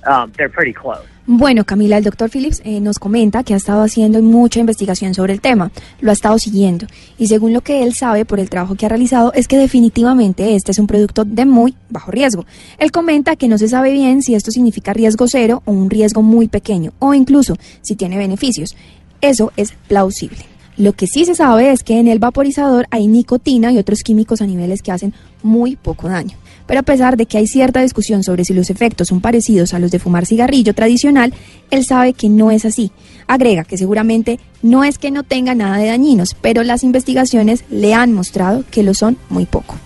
[0.07, 1.07] um, they're pretty close.
[1.25, 5.33] Bueno, Camila, el doctor Phillips eh, nos comenta que ha estado haciendo mucha investigación sobre
[5.33, 8.75] el tema, lo ha estado siguiendo y según lo que él sabe por el trabajo
[8.75, 12.45] que ha realizado es que definitivamente este es un producto de muy bajo riesgo.
[12.79, 16.23] Él comenta que no se sabe bien si esto significa riesgo cero o un riesgo
[16.23, 18.77] muy pequeño o incluso si tiene beneficios.
[19.21, 20.52] Eso es plausible.
[20.77, 24.41] Lo que sí se sabe es que en el vaporizador hay nicotina y otros químicos
[24.41, 26.37] a niveles que hacen muy poco daño.
[26.67, 29.79] Pero a pesar de que hay cierta discusión sobre si los efectos son parecidos a
[29.79, 31.35] los de fumar cigarrillo tradicional,
[31.71, 32.90] él sabe que no es así.
[33.27, 37.94] Agrega que seguramente no es que no tenga nada de dañinos, pero las investigaciones le
[37.94, 39.77] han mostrado que lo son muy poco.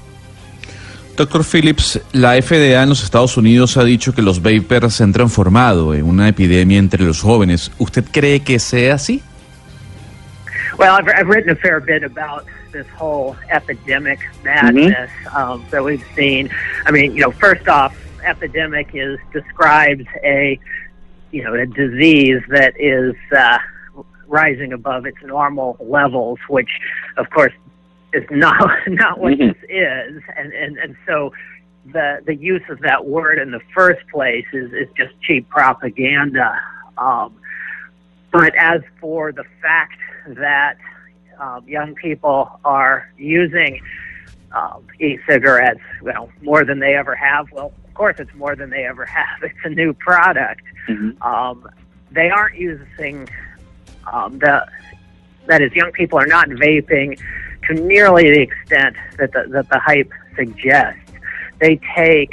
[1.17, 5.13] Doctor Phillips, la FDA en los Estados Unidos ha dicho que los vapers se han
[5.13, 7.73] transformado en una epidemia entre los jóvenes.
[7.79, 9.23] ¿Usted cree que sea así?
[10.79, 16.05] Well, I've, I've written a fair bit about this whole epidemic madness um, that we've
[16.15, 16.51] seen.
[16.85, 20.59] I mean, you know, first off, epidemic is describes a
[21.31, 23.59] you know a disease that is uh,
[24.27, 26.71] rising above its normal levels, which
[27.17, 27.53] of course
[28.13, 29.55] is not not what Mhm.
[29.55, 31.33] this is, and, and and so
[31.93, 36.61] the the use of that word in the first place is is just cheap propaganda.
[36.99, 37.35] Um,
[38.33, 40.77] but as for the fact that
[41.39, 43.81] um, young people are using
[44.53, 48.71] um, e-cigarettes, you know, more than they ever have, well, of course, it's more than
[48.71, 49.43] they ever have.
[49.43, 50.63] It's a new product.
[51.21, 51.69] Um,
[52.13, 53.29] they aren't using
[54.13, 54.67] um, the
[55.47, 57.21] that is, young people are not vaping
[57.69, 61.01] to nearly the extent that the, that the hype suggests.
[61.61, 62.33] They take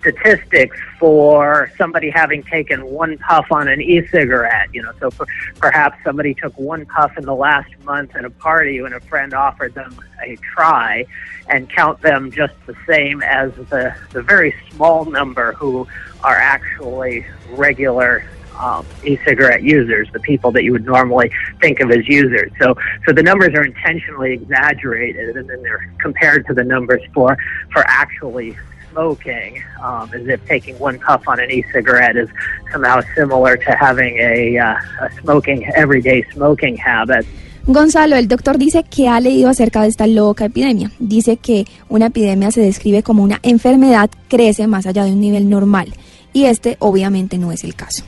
[0.00, 4.68] statistics for somebody having taken one puff on an e-cigarette.
[4.72, 5.26] You know, so per-
[5.56, 9.32] perhaps somebody took one puff in the last month at a party when a friend
[9.32, 11.06] offered them a try,
[11.48, 15.88] and count them just the same as the the very small number who
[16.22, 18.22] are actually regular
[18.60, 21.30] um, e-cigarette users, the people that you would normally
[21.62, 22.52] think of as users.
[22.60, 22.76] So,
[23.06, 27.38] so the numbers are intentionally exaggerated, and then they're compared to the numbers for
[27.72, 28.56] for actually
[28.90, 32.28] smoking, um, as if taking one puff on an e-cigarette is
[32.72, 37.26] somehow similar to having a, uh, a smoking everyday smoking habit.
[37.66, 40.90] Gonzalo, el doctor dice que ha leído acerca de esta loca epidemia.
[40.98, 45.48] Dice que una epidemia se describe como una enfermedad crece más allá de un nivel
[45.48, 45.92] normal
[46.32, 48.04] y este obviamente no es el caso.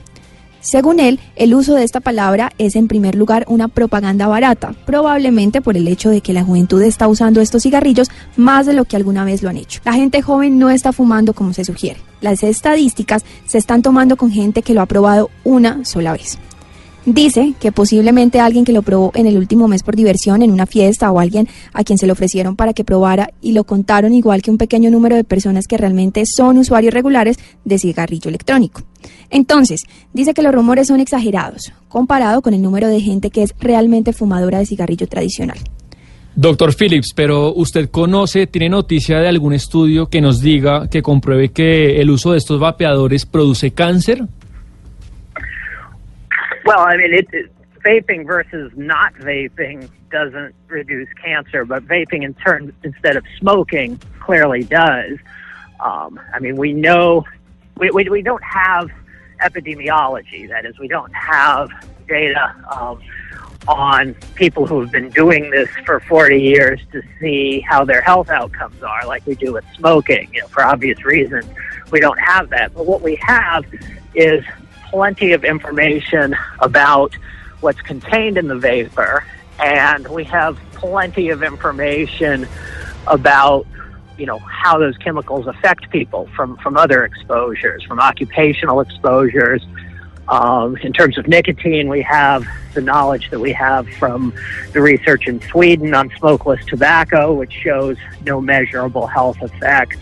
[0.62, 5.60] Según él, el uso de esta palabra es en primer lugar una propaganda barata, probablemente
[5.60, 8.94] por el hecho de que la juventud está usando estos cigarrillos más de lo que
[8.94, 9.80] alguna vez lo han hecho.
[9.84, 12.00] La gente joven no está fumando como se sugiere.
[12.20, 16.38] Las estadísticas se están tomando con gente que lo ha probado una sola vez.
[17.04, 20.66] Dice que posiblemente alguien que lo probó en el último mes por diversión en una
[20.66, 24.40] fiesta o alguien a quien se lo ofrecieron para que probara y lo contaron igual
[24.40, 28.82] que un pequeño número de personas que realmente son usuarios regulares de cigarrillo electrónico.
[29.30, 29.82] Entonces,
[30.12, 34.12] dice que los rumores son exagerados comparado con el número de gente que es realmente
[34.12, 35.58] fumadora de cigarrillo tradicional.
[36.36, 41.50] Doctor Phillips, pero usted conoce, tiene noticia de algún estudio que nos diga, que compruebe
[41.50, 44.26] que el uso de estos vapeadores produce cáncer?
[46.74, 47.52] Well, I mean, it, it,
[47.84, 54.64] vaping versus not vaping doesn't reduce cancer, but vaping in turn instead of smoking clearly
[54.64, 55.18] does.
[55.80, 57.26] Um, I mean, we know
[57.76, 58.88] we, we we don't have
[59.42, 60.48] epidemiology.
[60.48, 61.68] That is, we don't have
[62.08, 63.02] data um,
[63.68, 68.30] on people who have been doing this for 40 years to see how their health
[68.30, 70.32] outcomes are, like we do with smoking.
[70.32, 71.44] You know, for obvious reasons,
[71.90, 72.72] we don't have that.
[72.72, 73.66] But what we have
[74.14, 74.42] is
[74.92, 77.16] plenty of information about
[77.60, 79.24] what's contained in the vapor,
[79.58, 82.46] and we have plenty of information
[83.06, 83.66] about
[84.18, 89.62] you know how those chemicals affect people from from other exposures, from occupational exposures.
[90.28, 94.32] Um, in terms of nicotine, we have the knowledge that we have from
[94.72, 99.98] the research in Sweden on smokeless tobacco, which shows no measurable health effects.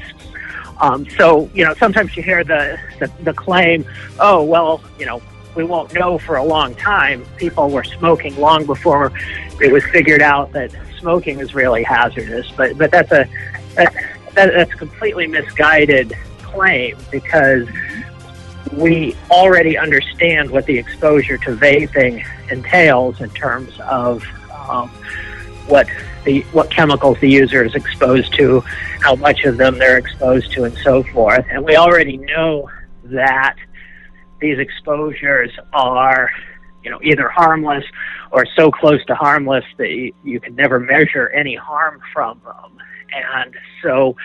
[0.81, 3.85] Um, so, you know, sometimes you hear the, the, the claim,
[4.19, 5.23] oh, well, you know,
[5.55, 7.25] we won't know for a long time.
[7.37, 9.13] People were smoking long before
[9.61, 12.51] it was figured out that smoking is really hazardous.
[12.53, 13.29] But, but that's a,
[13.75, 13.93] that,
[14.35, 17.69] that, that's a completely misguided claim because
[18.73, 24.25] we already understand what the exposure to vaping entails in terms of
[24.69, 24.89] um,
[25.67, 25.89] what
[26.25, 28.61] the what chemicals the user is exposed to,
[29.01, 31.45] how much of them they're exposed to, and so forth.
[31.51, 32.69] And we already know
[33.05, 33.57] that
[34.41, 36.31] these exposures are,
[36.83, 37.85] you know, either harmless
[38.33, 42.79] or so close to harmless that you, you can never measure any harm from them.
[43.13, 44.17] And so,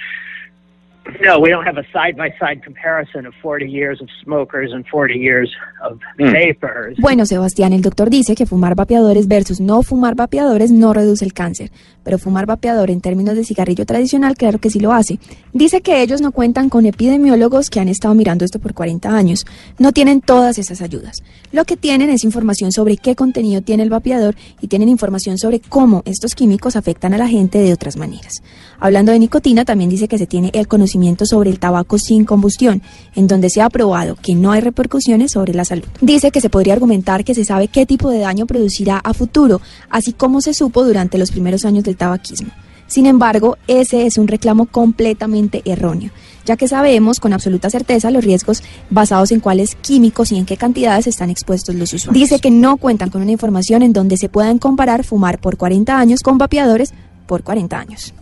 [1.22, 4.86] no, we don't have a side by side comparison of 40 years of smokers and
[4.88, 5.52] 40 years
[5.84, 6.98] of vapors.
[6.98, 11.34] Bueno, Sebastián, el doctor dice que fumar vapeadores versus no fumar vapeadores no reduce el
[11.34, 11.72] cáncer,
[12.04, 15.20] pero fumar vapeador en términos de cigarrillo tradicional, claro que sí lo hace.
[15.54, 19.46] Dice que ellos no cuentan con epidemiólogos que han estado mirando esto por 40 años.
[19.78, 21.18] No tienen todas esas ayudas.
[21.52, 25.60] Lo que tienen es información sobre qué contenido tiene el vapeador y tienen información sobre
[25.60, 28.42] cómo estos químicos afectan a la gente de otras maneras.
[28.80, 30.95] Hablando de nicotina, también dice que se tiene el conocimiento
[31.26, 32.82] sobre el tabaco sin combustión,
[33.16, 35.86] en donde se ha probado que no hay repercusiones sobre la salud.
[36.02, 39.62] Dice que se podría argumentar que se sabe qué tipo de daño producirá a futuro,
[39.90, 42.50] así como se supo durante los primeros años del tabaquismo.
[42.88, 46.12] Sin embargo, ese es un reclamo completamente erróneo,
[46.46, 50.56] ya que sabemos con absoluta certeza los riesgos basados en cuáles químicos y en qué
[50.56, 52.22] cantidades están expuestos los usuarios.
[52.22, 55.98] Dice que no cuentan con una información en donde se puedan comparar fumar por 40
[55.98, 56.94] años con vapeadores
[57.26, 58.14] por 40 años.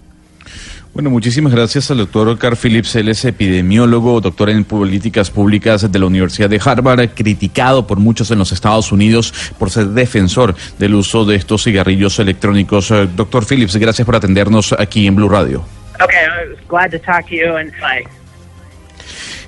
[0.93, 2.95] Bueno, muchísimas gracias al doctor Carl Phillips.
[2.95, 8.29] Él es epidemiólogo, doctor en políticas públicas de la Universidad de Harvard, criticado por muchos
[8.29, 12.91] en los Estados Unidos por ser defensor del uso de estos cigarrillos electrónicos.
[12.91, 15.65] Eh, Doctor Phillips, gracias por atendernos aquí en Blue Radio.
[15.99, 16.27] Okay,
[16.69, 18.22] glad to talk to you and bye.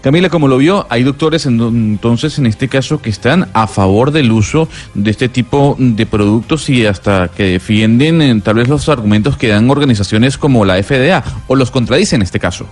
[0.05, 4.11] Camila, como lo vio, hay doctores en- entonces en este caso que están a favor
[4.11, 8.87] del uso de este tipo de productos y hasta que defienden eh, tal vez los
[8.87, 12.67] argumentos que dan organizaciones como la FDA o los contradicen en este caso.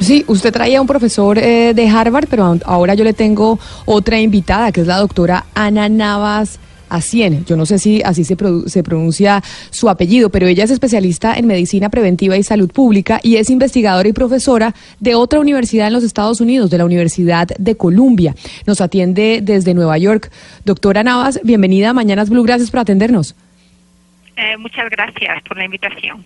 [0.00, 4.72] Sí, usted traía un profesor eh, de Harvard, pero ahora yo le tengo otra invitada,
[4.72, 6.58] que es la doctora Ana Navas
[6.90, 7.44] Acien.
[7.44, 8.36] Yo no sé si así se,
[8.66, 13.36] se pronuncia su apellido, pero ella es especialista en medicina preventiva y salud pública y
[13.36, 17.76] es investigadora y profesora de otra universidad en los Estados Unidos, de la Universidad de
[17.76, 18.34] Columbia.
[18.66, 20.30] Nos atiende desde Nueva York.
[20.64, 23.34] Doctora Navas, bienvenida a Mañanas Blue, gracias por atendernos.
[24.36, 26.24] Eh, muchas gracias por la invitación.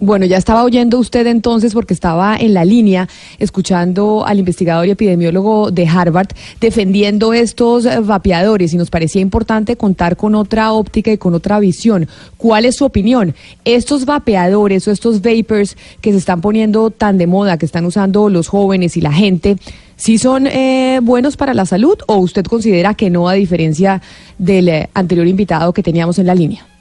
[0.00, 3.08] Bueno, ya estaba oyendo usted entonces porque estaba en la línea
[3.40, 6.28] escuchando al investigador y epidemiólogo de Harvard
[6.60, 11.58] defendiendo estos eh, vapeadores y nos parecía importante contar con otra óptica y con otra
[11.58, 12.06] visión.
[12.36, 13.34] ¿Cuál es su opinión?
[13.64, 18.28] Estos vapeadores o estos vapors que se están poniendo tan de moda, que están usando
[18.28, 19.56] los jóvenes y la gente,
[19.96, 24.00] ¿sí son eh, buenos para la salud o usted considera que no a diferencia
[24.38, 26.77] del eh, anterior invitado que teníamos en la línea?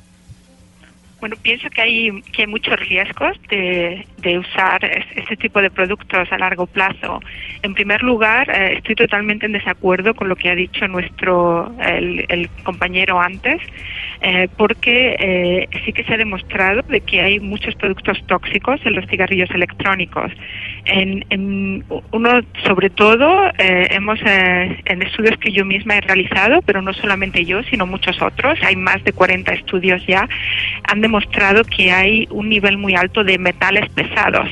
[1.19, 5.71] Bueno, pienso que hay, que hay muchos riesgos de, de usar es- este tipo de
[5.71, 7.19] productos a largo plazo.
[7.63, 12.23] En primer lugar, eh, estoy totalmente en desacuerdo con lo que ha dicho nuestro el,
[12.29, 13.59] el compañero antes,
[14.21, 18.93] eh, porque eh, sí que se ha demostrado de que hay muchos productos tóxicos en
[18.95, 20.31] los cigarrillos electrónicos.
[20.89, 26.61] En, en uno, sobre todo, eh, hemos eh, en estudios que yo misma he realizado,
[26.61, 30.29] pero no solamente yo, sino muchos otros, hay más de 40 estudios ya,
[30.83, 34.49] han demostrado que hay un nivel muy alto de metales pesados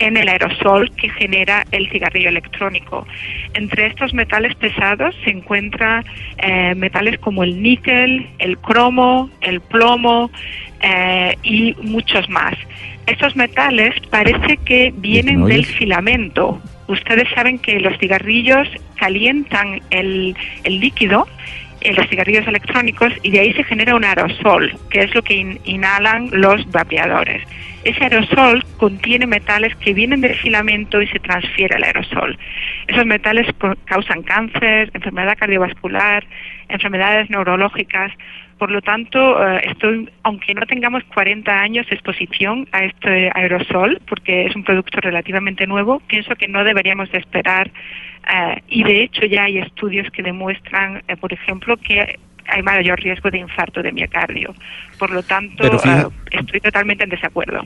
[0.00, 3.06] en el aerosol que genera el cigarrillo electrónico.
[3.54, 6.04] Entre estos metales pesados se encuentran
[6.38, 10.30] eh, metales como el níquel, el cromo, el plomo
[10.82, 12.54] eh, y muchos más.
[13.06, 16.60] Estos metales parece que vienen del filamento.
[16.86, 21.26] Ustedes saben que los cigarrillos calientan el, el líquido
[21.80, 25.34] en los cigarrillos electrónicos y de ahí se genera un aerosol, que es lo que
[25.34, 27.42] in- inhalan los vapeadores.
[27.84, 32.38] Ese aerosol contiene metales que vienen del filamento y se transfiere al aerosol.
[32.88, 33.46] Esos metales
[33.86, 36.24] causan cáncer, enfermedad cardiovascular,
[36.68, 38.12] enfermedades neurológicas.
[38.58, 39.18] Por lo tanto,
[39.48, 44.64] eh, estoy, aunque no tengamos 40 años de exposición a este aerosol, porque es un
[44.64, 47.70] producto relativamente nuevo, pienso que no deberíamos de esperar.
[48.28, 52.18] Eh, y de hecho ya hay estudios que demuestran, eh, por ejemplo, que
[52.48, 54.54] hay mayor riesgo de infarto de miocardio.
[54.98, 57.62] Por lo tanto, fija- eh, estoy totalmente en desacuerdo.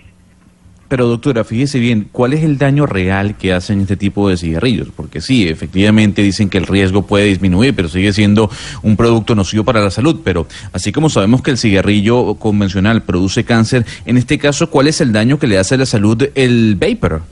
[0.87, 4.91] Pero doctora, fíjese bien, ¿cuál es el daño real que hacen este tipo de cigarrillos?
[4.95, 8.51] Porque sí, efectivamente dicen que el riesgo puede disminuir, pero sigue siendo
[8.83, 10.21] un producto nocivo para la salud.
[10.23, 15.01] Pero así como sabemos que el cigarrillo convencional produce cáncer, en este caso, ¿cuál es
[15.01, 17.23] el daño que le hace a la salud el vapor?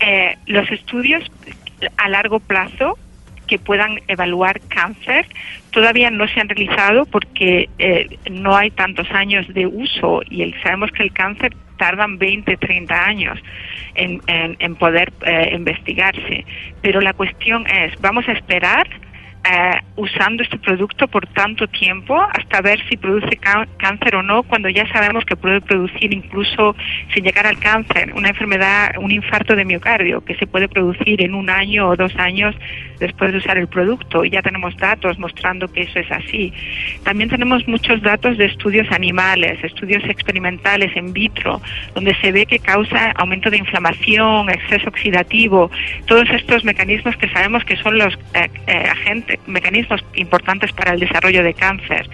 [0.00, 1.22] Eh, los estudios
[1.96, 2.98] a largo plazo
[3.46, 5.26] que puedan evaluar cáncer
[5.72, 10.54] todavía no se han realizado porque eh, no hay tantos años de uso y el-
[10.62, 13.38] sabemos que el cáncer tardan 20, 30 años
[13.94, 16.44] en, en- en poder eh, investigarse.
[16.80, 18.86] Pero la cuestión es, ¿vamos a esperar
[19.44, 24.42] eh, usando este producto por tanto tiempo hasta ver si produce cá- cáncer o no,
[24.44, 26.76] cuando ya sabemos que puede producir incluso
[27.12, 31.34] sin llegar al cáncer, una enfermedad, un infarto de miocardio que se puede producir en
[31.34, 32.54] un año o dos años
[33.06, 36.52] después de usar el producto y ya tenemos datos mostrando que eso es así.
[37.02, 41.60] También tenemos muchos datos de estudios animales, estudios experimentales in vitro,
[41.94, 45.70] donde se ve que causa aumento de inflamación, exceso oxidativo,
[46.06, 51.00] todos estos mecanismos que sabemos que son los eh, eh, agentes, mecanismos importantes para el
[51.00, 52.08] desarrollo de cáncer.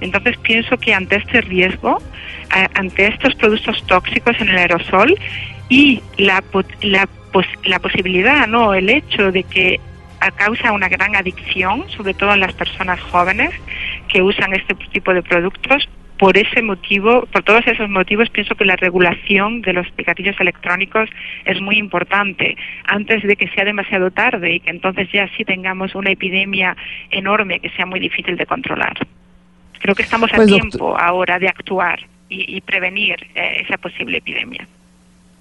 [0.00, 1.98] Entonces pienso que ante este riesgo,
[2.74, 5.10] ante estos productos tóxicos en el aerosol
[5.68, 6.44] y la,
[6.82, 9.80] la, pos- la posibilidad, no, el hecho de que
[10.30, 13.50] causa una gran adicción, sobre todo en las personas jóvenes
[14.08, 15.88] que usan este tipo de productos.
[16.18, 21.10] Por ese motivo, por todos esos motivos, pienso que la regulación de los cigarrillos electrónicos
[21.44, 25.94] es muy importante antes de que sea demasiado tarde y que entonces ya sí tengamos
[25.96, 26.76] una epidemia
[27.10, 28.94] enorme que sea muy difícil de controlar.
[29.80, 31.98] Creo que estamos a Pues, tiempo ahora de actuar
[32.28, 34.66] y, y prevenir eh, esa posible epidemia.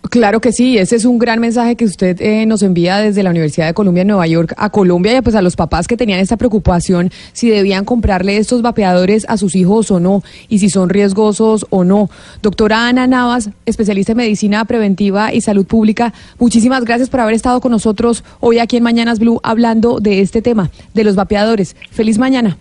[0.09, 3.29] Claro que sí, ese es un gran mensaje que usted eh, nos envía desde la
[3.29, 6.19] Universidad de Columbia en Nueva York a Colombia y pues a los papás que tenían
[6.19, 10.89] esta preocupación si debían comprarle estos vapeadores a sus hijos o no y si son
[10.89, 12.09] riesgosos o no.
[12.41, 17.61] Doctora Ana Navas, especialista en medicina preventiva y salud pública, muchísimas gracias por haber estado
[17.61, 21.75] con nosotros hoy aquí en Mañanas Blue hablando de este tema, de los vapeadores.
[21.91, 22.57] Feliz mañana.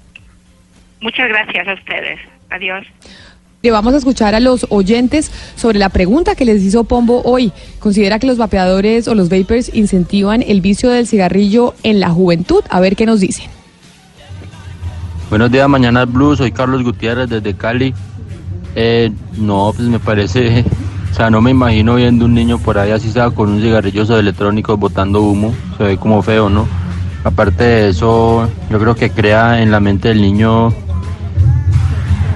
[1.01, 2.20] Muchas gracias a ustedes.
[2.51, 2.86] Adiós.
[3.70, 7.52] Vamos a escuchar a los oyentes sobre la pregunta que les hizo Pombo hoy.
[7.78, 12.64] ¿Considera que los vapeadores o los vapers incentivan el vicio del cigarrillo en la juventud?
[12.70, 13.46] A ver qué nos dicen.
[15.30, 16.34] Buenos días, Mañana Blue.
[16.34, 17.94] Soy Carlos Gutiérrez desde Cali.
[18.74, 20.64] Eh, no, pues me parece,
[21.12, 24.18] o sea, no me imagino viendo un niño por ahí así sea con un cigarrillo
[24.18, 25.54] electrónico botando humo.
[25.78, 26.66] Se ve como feo, ¿no?
[27.22, 30.74] Aparte de eso, yo creo que crea en la mente del niño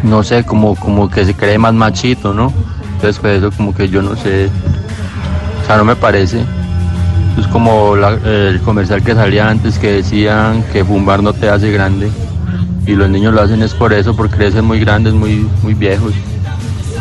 [0.03, 2.53] no sé, como, como que se cree más machito, ¿no?
[2.95, 4.49] Entonces, pues eso como que yo no sé,
[5.63, 6.45] o sea, no me parece.
[7.39, 12.11] Es como el comercial que salía antes que decían que fumar no te hace grande.
[12.87, 16.15] Y los niños lo hacen es por eso, porque crecen muy grandes, muy, muy viejos.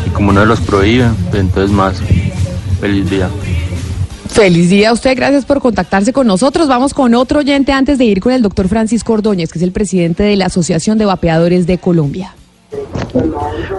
[0.04, 2.02] Y como no los prohíben, pues entonces más.
[2.80, 3.28] Feliz día.
[4.28, 6.68] Feliz día a usted, gracias por contactarse con nosotros.
[6.68, 9.72] Vamos con otro oyente antes de ir con el doctor Francisco Ordóñez, que es el
[9.72, 12.34] presidente de la Asociación de Vapeadores de Colombia.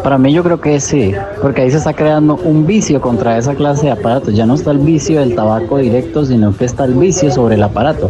[0.04, 3.56] Para mí yo creo que sí, porque ahí se está creando un vicio contra esa
[3.56, 4.34] clase de aparatos.
[4.36, 7.64] Ya no está el vicio del tabaco directo, sino que está el vicio sobre el
[7.64, 8.10] aparato.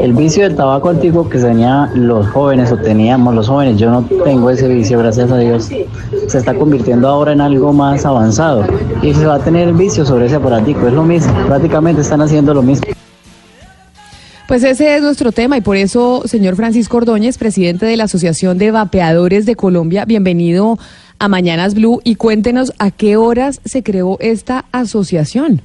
[0.00, 4.04] El vicio del tabaco antiguo que tenía los jóvenes o teníamos los jóvenes, yo no
[4.24, 5.70] tengo ese vicio, gracias a Dios,
[6.28, 8.64] se está convirtiendo ahora en algo más avanzado.
[9.02, 12.20] Y se va a tener el vicio sobre ese aparatico, es lo mismo, prácticamente están
[12.20, 12.93] haciendo lo mismo.
[14.46, 18.58] Pues ese es nuestro tema y por eso, señor Francisco Ordóñez, presidente de la Asociación
[18.58, 20.76] de Vapeadores de Colombia, bienvenido
[21.18, 25.62] a Mañanas Blue y cuéntenos a qué horas se creó esta asociación.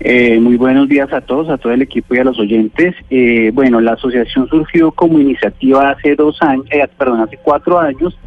[0.00, 2.94] Eh, muy buenos días a todos, a todo el equipo y a los oyentes.
[3.10, 8.18] Eh, bueno, la asociación surgió como iniciativa hace dos años, eh, perdón, hace cuatro años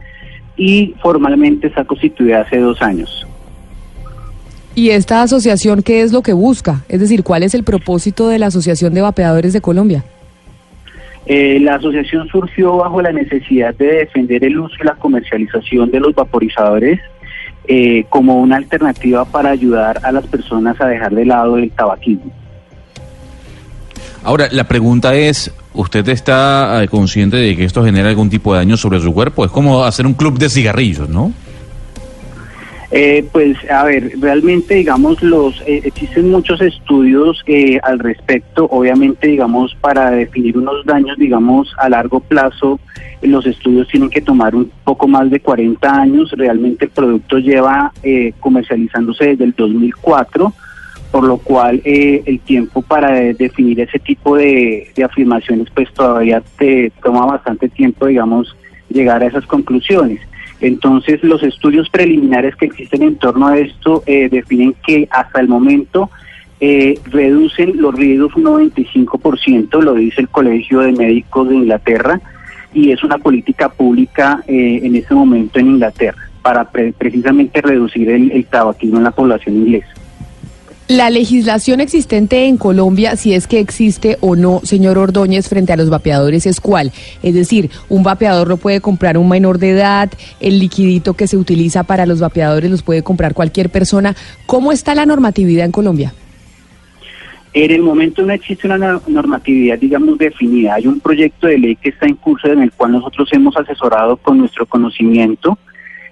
[0.55, 3.26] y formalmente está constituida hace dos años.
[4.77, 6.83] ¿Y esta asociación qué es lo que busca?
[6.87, 10.03] Es decir, ¿cuál es el propósito de la Asociación de Vapeadores de Colombia?
[11.25, 15.99] Eh, la asociación surgió bajo la necesidad de defender el uso y la comercialización de
[15.99, 16.99] los vaporizadores
[17.67, 22.31] eh, como una alternativa para ayudar a las personas a dejar de lado el tabaquismo.
[24.23, 28.59] Ahora, la pregunta es, ¿usted está eh, consciente de que esto genera algún tipo de
[28.59, 29.43] daño sobre su cuerpo?
[29.43, 31.33] Es como hacer un club de cigarrillos, ¿no?
[32.89, 39.27] Eh, pues a ver, realmente digamos los eh, existen muchos estudios eh, al respecto, obviamente
[39.27, 42.79] digamos para definir unos daños digamos a largo plazo
[43.21, 47.91] los estudios tienen que tomar un poco más de 40 años, realmente el producto lleva
[48.39, 50.53] comercializándose desde el 2004
[51.11, 56.89] por lo cual el tiempo para definir ese tipo de, de afirmaciones pues todavía te
[57.03, 58.55] toma bastante tiempo digamos
[58.87, 60.21] llegar a esas conclusiones.
[60.59, 65.47] Entonces, los estudios preliminares que existen en torno a esto eh, definen que hasta el
[65.47, 66.09] momento
[66.59, 72.19] eh, reducen los riesgos un 95%, lo dice el Colegio de Médicos de Inglaterra,
[72.73, 78.31] y es una política pública eh, en este momento en Inglaterra para precisamente reducir el,
[78.31, 79.93] el tabaquismo en la población inglesa.
[80.87, 85.75] La legislación existente en Colombia, si es que existe o no, señor Ordóñez, frente a
[85.75, 86.93] los vapeadores, es cuál.
[87.21, 90.09] Es decir, un vapeador lo puede comprar un menor de edad,
[90.39, 94.15] el liquidito que se utiliza para los vapeadores los puede comprar cualquier persona.
[94.45, 96.13] ¿Cómo está la normatividad en Colombia?
[97.51, 100.75] En el momento no existe una normatividad, digamos, definida.
[100.75, 104.15] Hay un proyecto de ley que está en curso en el cual nosotros hemos asesorado
[104.15, 105.57] con nuestro conocimiento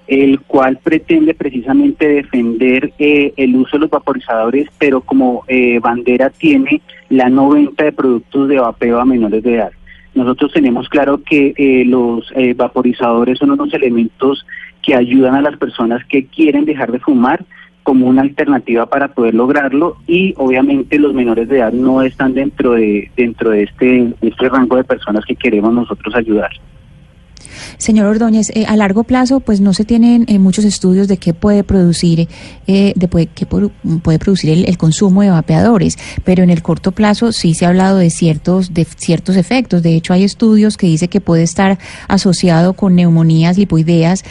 [0.07, 6.29] el cual pretende precisamente defender eh, el uso de los vaporizadores, pero como eh, bandera
[6.29, 9.71] tiene la no venta de productos de vapeo a menores de edad.
[10.13, 14.45] Nosotros tenemos claro que eh, los vaporizadores son unos elementos
[14.81, 17.43] que ayudan a las personas que quieren dejar de fumar
[17.83, 22.71] como una alternativa para poder lograrlo y obviamente los menores de edad no están dentro
[22.71, 26.49] de dentro de este, este rango de personas que queremos nosotros ayudar.
[27.77, 31.33] Señor Ordóñez, eh, a largo plazo, pues no se tienen eh, muchos estudios de qué
[31.33, 32.27] puede producir,
[32.67, 37.53] eh, de qué puede producir el, consumo de vapeadores, pero en el corto plazo sí
[37.53, 39.83] se ha hablado de ciertos, de ciertos efectos.
[39.83, 44.23] De hecho, hay estudios que dice que puede estar asociado con neumonías lipoideas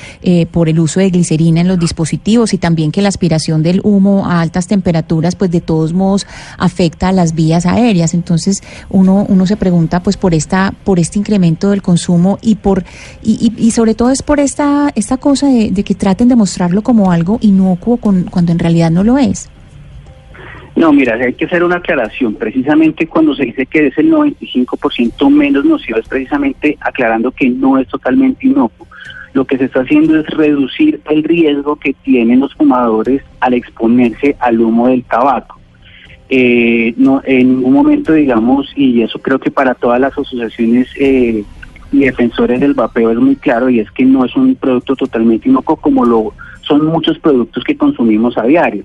[0.50, 4.26] por el uso de glicerina en los dispositivos y también que la aspiración del humo
[4.26, 6.26] a altas temperaturas, pues de todos modos
[6.58, 8.14] afecta a las vías aéreas.
[8.14, 12.84] Entonces, uno, uno se pregunta, pues por esta, por este incremento del consumo y por
[13.22, 16.82] Y, y, y sobre todo es por esta, esta cosa de, que traten de mostrarlo
[16.82, 19.50] como algo inocuo con, cuando en realidad no lo es.
[20.76, 22.34] No, mira, hay que hacer una aclaración.
[22.34, 27.78] Precisamente cuando se dice que es el 95% menos nocivo, es precisamente aclarando que no
[27.78, 28.86] es totalmente inocuo.
[29.34, 34.36] Lo que se está haciendo es reducir el riesgo que tienen los fumadores al exponerse
[34.40, 35.60] al humo del tabaco.
[36.28, 41.44] Eh, no, en ningún momento, digamos, y eso creo que para todas las asociaciones eh,
[41.94, 45.48] y defensores del vapeo es muy claro, y es que no es un producto totalmente
[45.48, 48.84] inocuo como lo son muchos productos que consumimos a diario.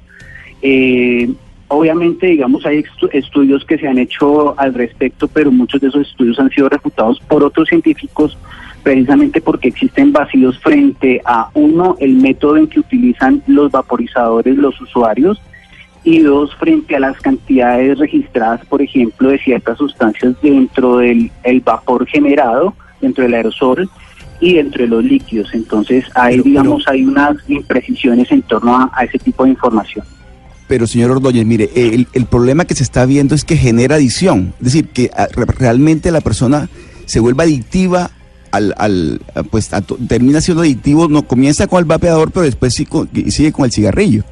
[0.62, 1.30] Eh,
[1.72, 6.40] Obviamente, digamos, hay estudios que se han hecho al respecto, pero muchos de esos estudios
[6.40, 8.36] han sido refutados por otros científicos
[8.82, 14.82] precisamente porque existen vacíos frente a, uno, el método en que utilizan los vaporizadores los
[14.82, 15.40] usuarios
[16.04, 21.60] y dos, frente a las cantidades registradas, por ejemplo, de ciertas sustancias dentro del el
[21.60, 23.90] vapor generado, dentro del aerosol
[24.40, 25.54] y dentro de los líquidos.
[25.54, 30.06] Entonces, ahí, digamos, hay unas imprecisiones en torno a, a ese tipo de información.
[30.68, 34.54] Pero, señor Ordóñez, mire, el, el, problema que se está viendo es que genera adicción.
[34.60, 36.70] Es decir, que a, realmente la persona
[37.06, 38.12] se vuelve adictiva
[38.52, 39.20] al, al
[39.50, 43.52] pues a, termina siendo adictivo, no comienza con el vapeador, pero después sí, con, sigue
[43.52, 44.24] con el cigarrillo.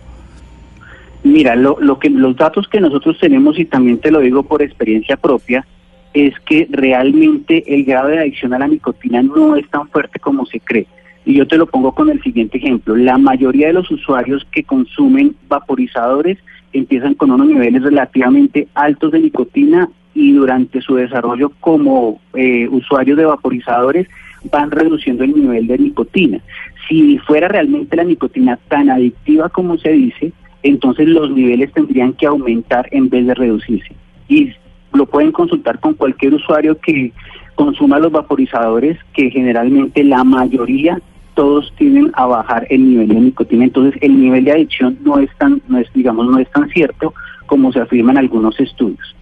[1.23, 4.61] Mira, lo, lo que los datos que nosotros tenemos y también te lo digo por
[4.61, 5.65] experiencia propia
[6.13, 10.45] es que realmente el grado de adicción a la nicotina no es tan fuerte como
[10.45, 10.87] se cree.
[11.25, 12.95] Y yo te lo pongo con el siguiente ejemplo.
[12.95, 16.37] La mayoría de los usuarios que consumen vaporizadores
[16.73, 23.17] empiezan con unos niveles relativamente altos de nicotina y durante su desarrollo como eh, usuarios
[23.17, 24.07] de vaporizadores
[24.51, 26.39] van reduciendo el nivel de nicotina.
[26.87, 30.31] Si fuera realmente la nicotina tan adictiva como se dice,
[30.63, 33.93] entonces los niveles tendrían que aumentar en vez de reducirse.
[34.27, 34.53] Y
[34.93, 37.11] lo pueden consultar con cualquier usuario que
[37.55, 41.01] consuma los vaporizadores, que generalmente la mayoría
[41.33, 43.63] todos tienden a bajar el nivel de nicotina.
[43.63, 47.13] Entonces, el nivel de adicción no es tan, no es, digamos, no es tan cierto
[47.45, 49.15] como se afirma en algunos estudios.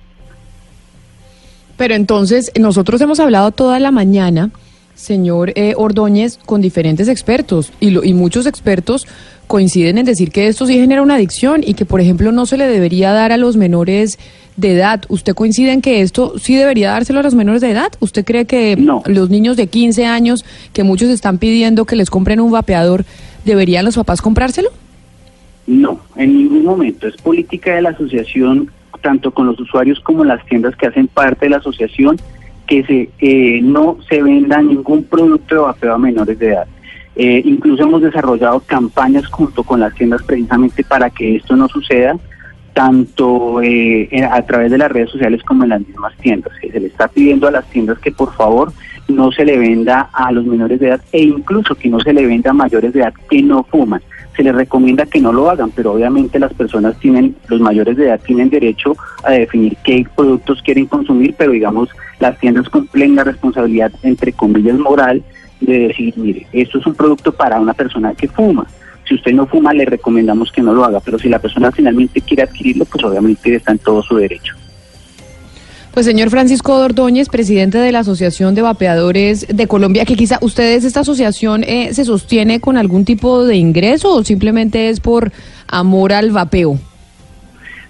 [1.77, 4.51] Pero entonces, nosotros hemos hablado toda la mañana,
[4.93, 9.05] señor eh, Ordóñez, con diferentes expertos y, lo, y muchos expertos
[9.47, 12.57] coinciden en decir que esto sí genera una adicción y que, por ejemplo, no se
[12.57, 14.17] le debería dar a los menores
[14.57, 15.03] de edad.
[15.09, 17.91] ¿Usted coincide en que esto sí debería dárselo a los menores de edad?
[17.99, 22.39] ¿Usted cree que los niños de 15 años, que muchos están pidiendo que les compren
[22.39, 23.05] un vapeador,
[23.43, 24.69] deberían los papás comprárselo?
[25.67, 27.07] No, en ningún momento.
[27.07, 31.45] Es política de la asociación, tanto con los usuarios como las tiendas que hacen parte
[31.45, 32.17] de la asociación,
[32.67, 36.67] que se eh, no se venda ningún producto de vapeo a menores de edad.
[37.15, 42.17] Eh, incluso hemos desarrollado campañas junto con las tiendas precisamente para que esto no suceda
[42.75, 46.51] tanto eh, a través de las redes sociales como en las mismas tiendas.
[46.59, 48.73] Se le está pidiendo a las tiendas que por favor
[49.07, 52.27] no se le venda a los menores de edad e incluso que no se le
[52.27, 54.01] venda a mayores de edad que no fuman.
[54.35, 58.07] Se les recomienda que no lo hagan, pero obviamente las personas tienen, los mayores de
[58.07, 61.87] edad tienen derecho a definir qué productos quieren consumir, pero digamos
[62.19, 65.23] las tiendas cumplen la responsabilidad entre comillas moral
[65.61, 68.67] de decir, mire, esto es un producto para una persona que fuma
[69.07, 72.21] si usted no fuma, le recomendamos que no lo haga, pero si la persona finalmente
[72.21, 74.55] quiere adquirirlo, pues obviamente está en todo su derecho.
[75.93, 80.83] Pues señor Francisco Ordóñez, presidente de la Asociación de Vapeadores de Colombia, que quizá ustedes,
[80.83, 85.31] esta asociación, eh, se sostiene con algún tipo de ingreso o simplemente es por
[85.67, 86.77] amor al vapeo.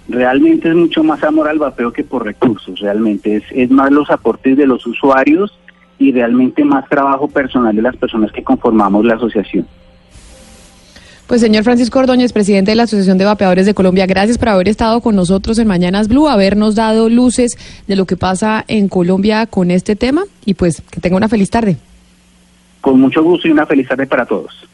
[0.08, 4.08] Realmente es mucho más amor al vapeo que por recursos, realmente es, es más los
[4.08, 5.58] aportes de los usuarios
[5.98, 9.66] y realmente más trabajo personal de las personas que conformamos la asociación.
[11.26, 14.68] Pues señor Francisco Ordóñez, presidente de la Asociación de Vapeadores de Colombia, gracias por haber
[14.68, 17.58] estado con nosotros en Mañanas Blue, habernos dado luces
[17.88, 21.50] de lo que pasa en Colombia con este tema y pues que tenga una feliz
[21.50, 21.78] tarde.
[22.80, 24.68] Con mucho gusto y una feliz tarde para todos.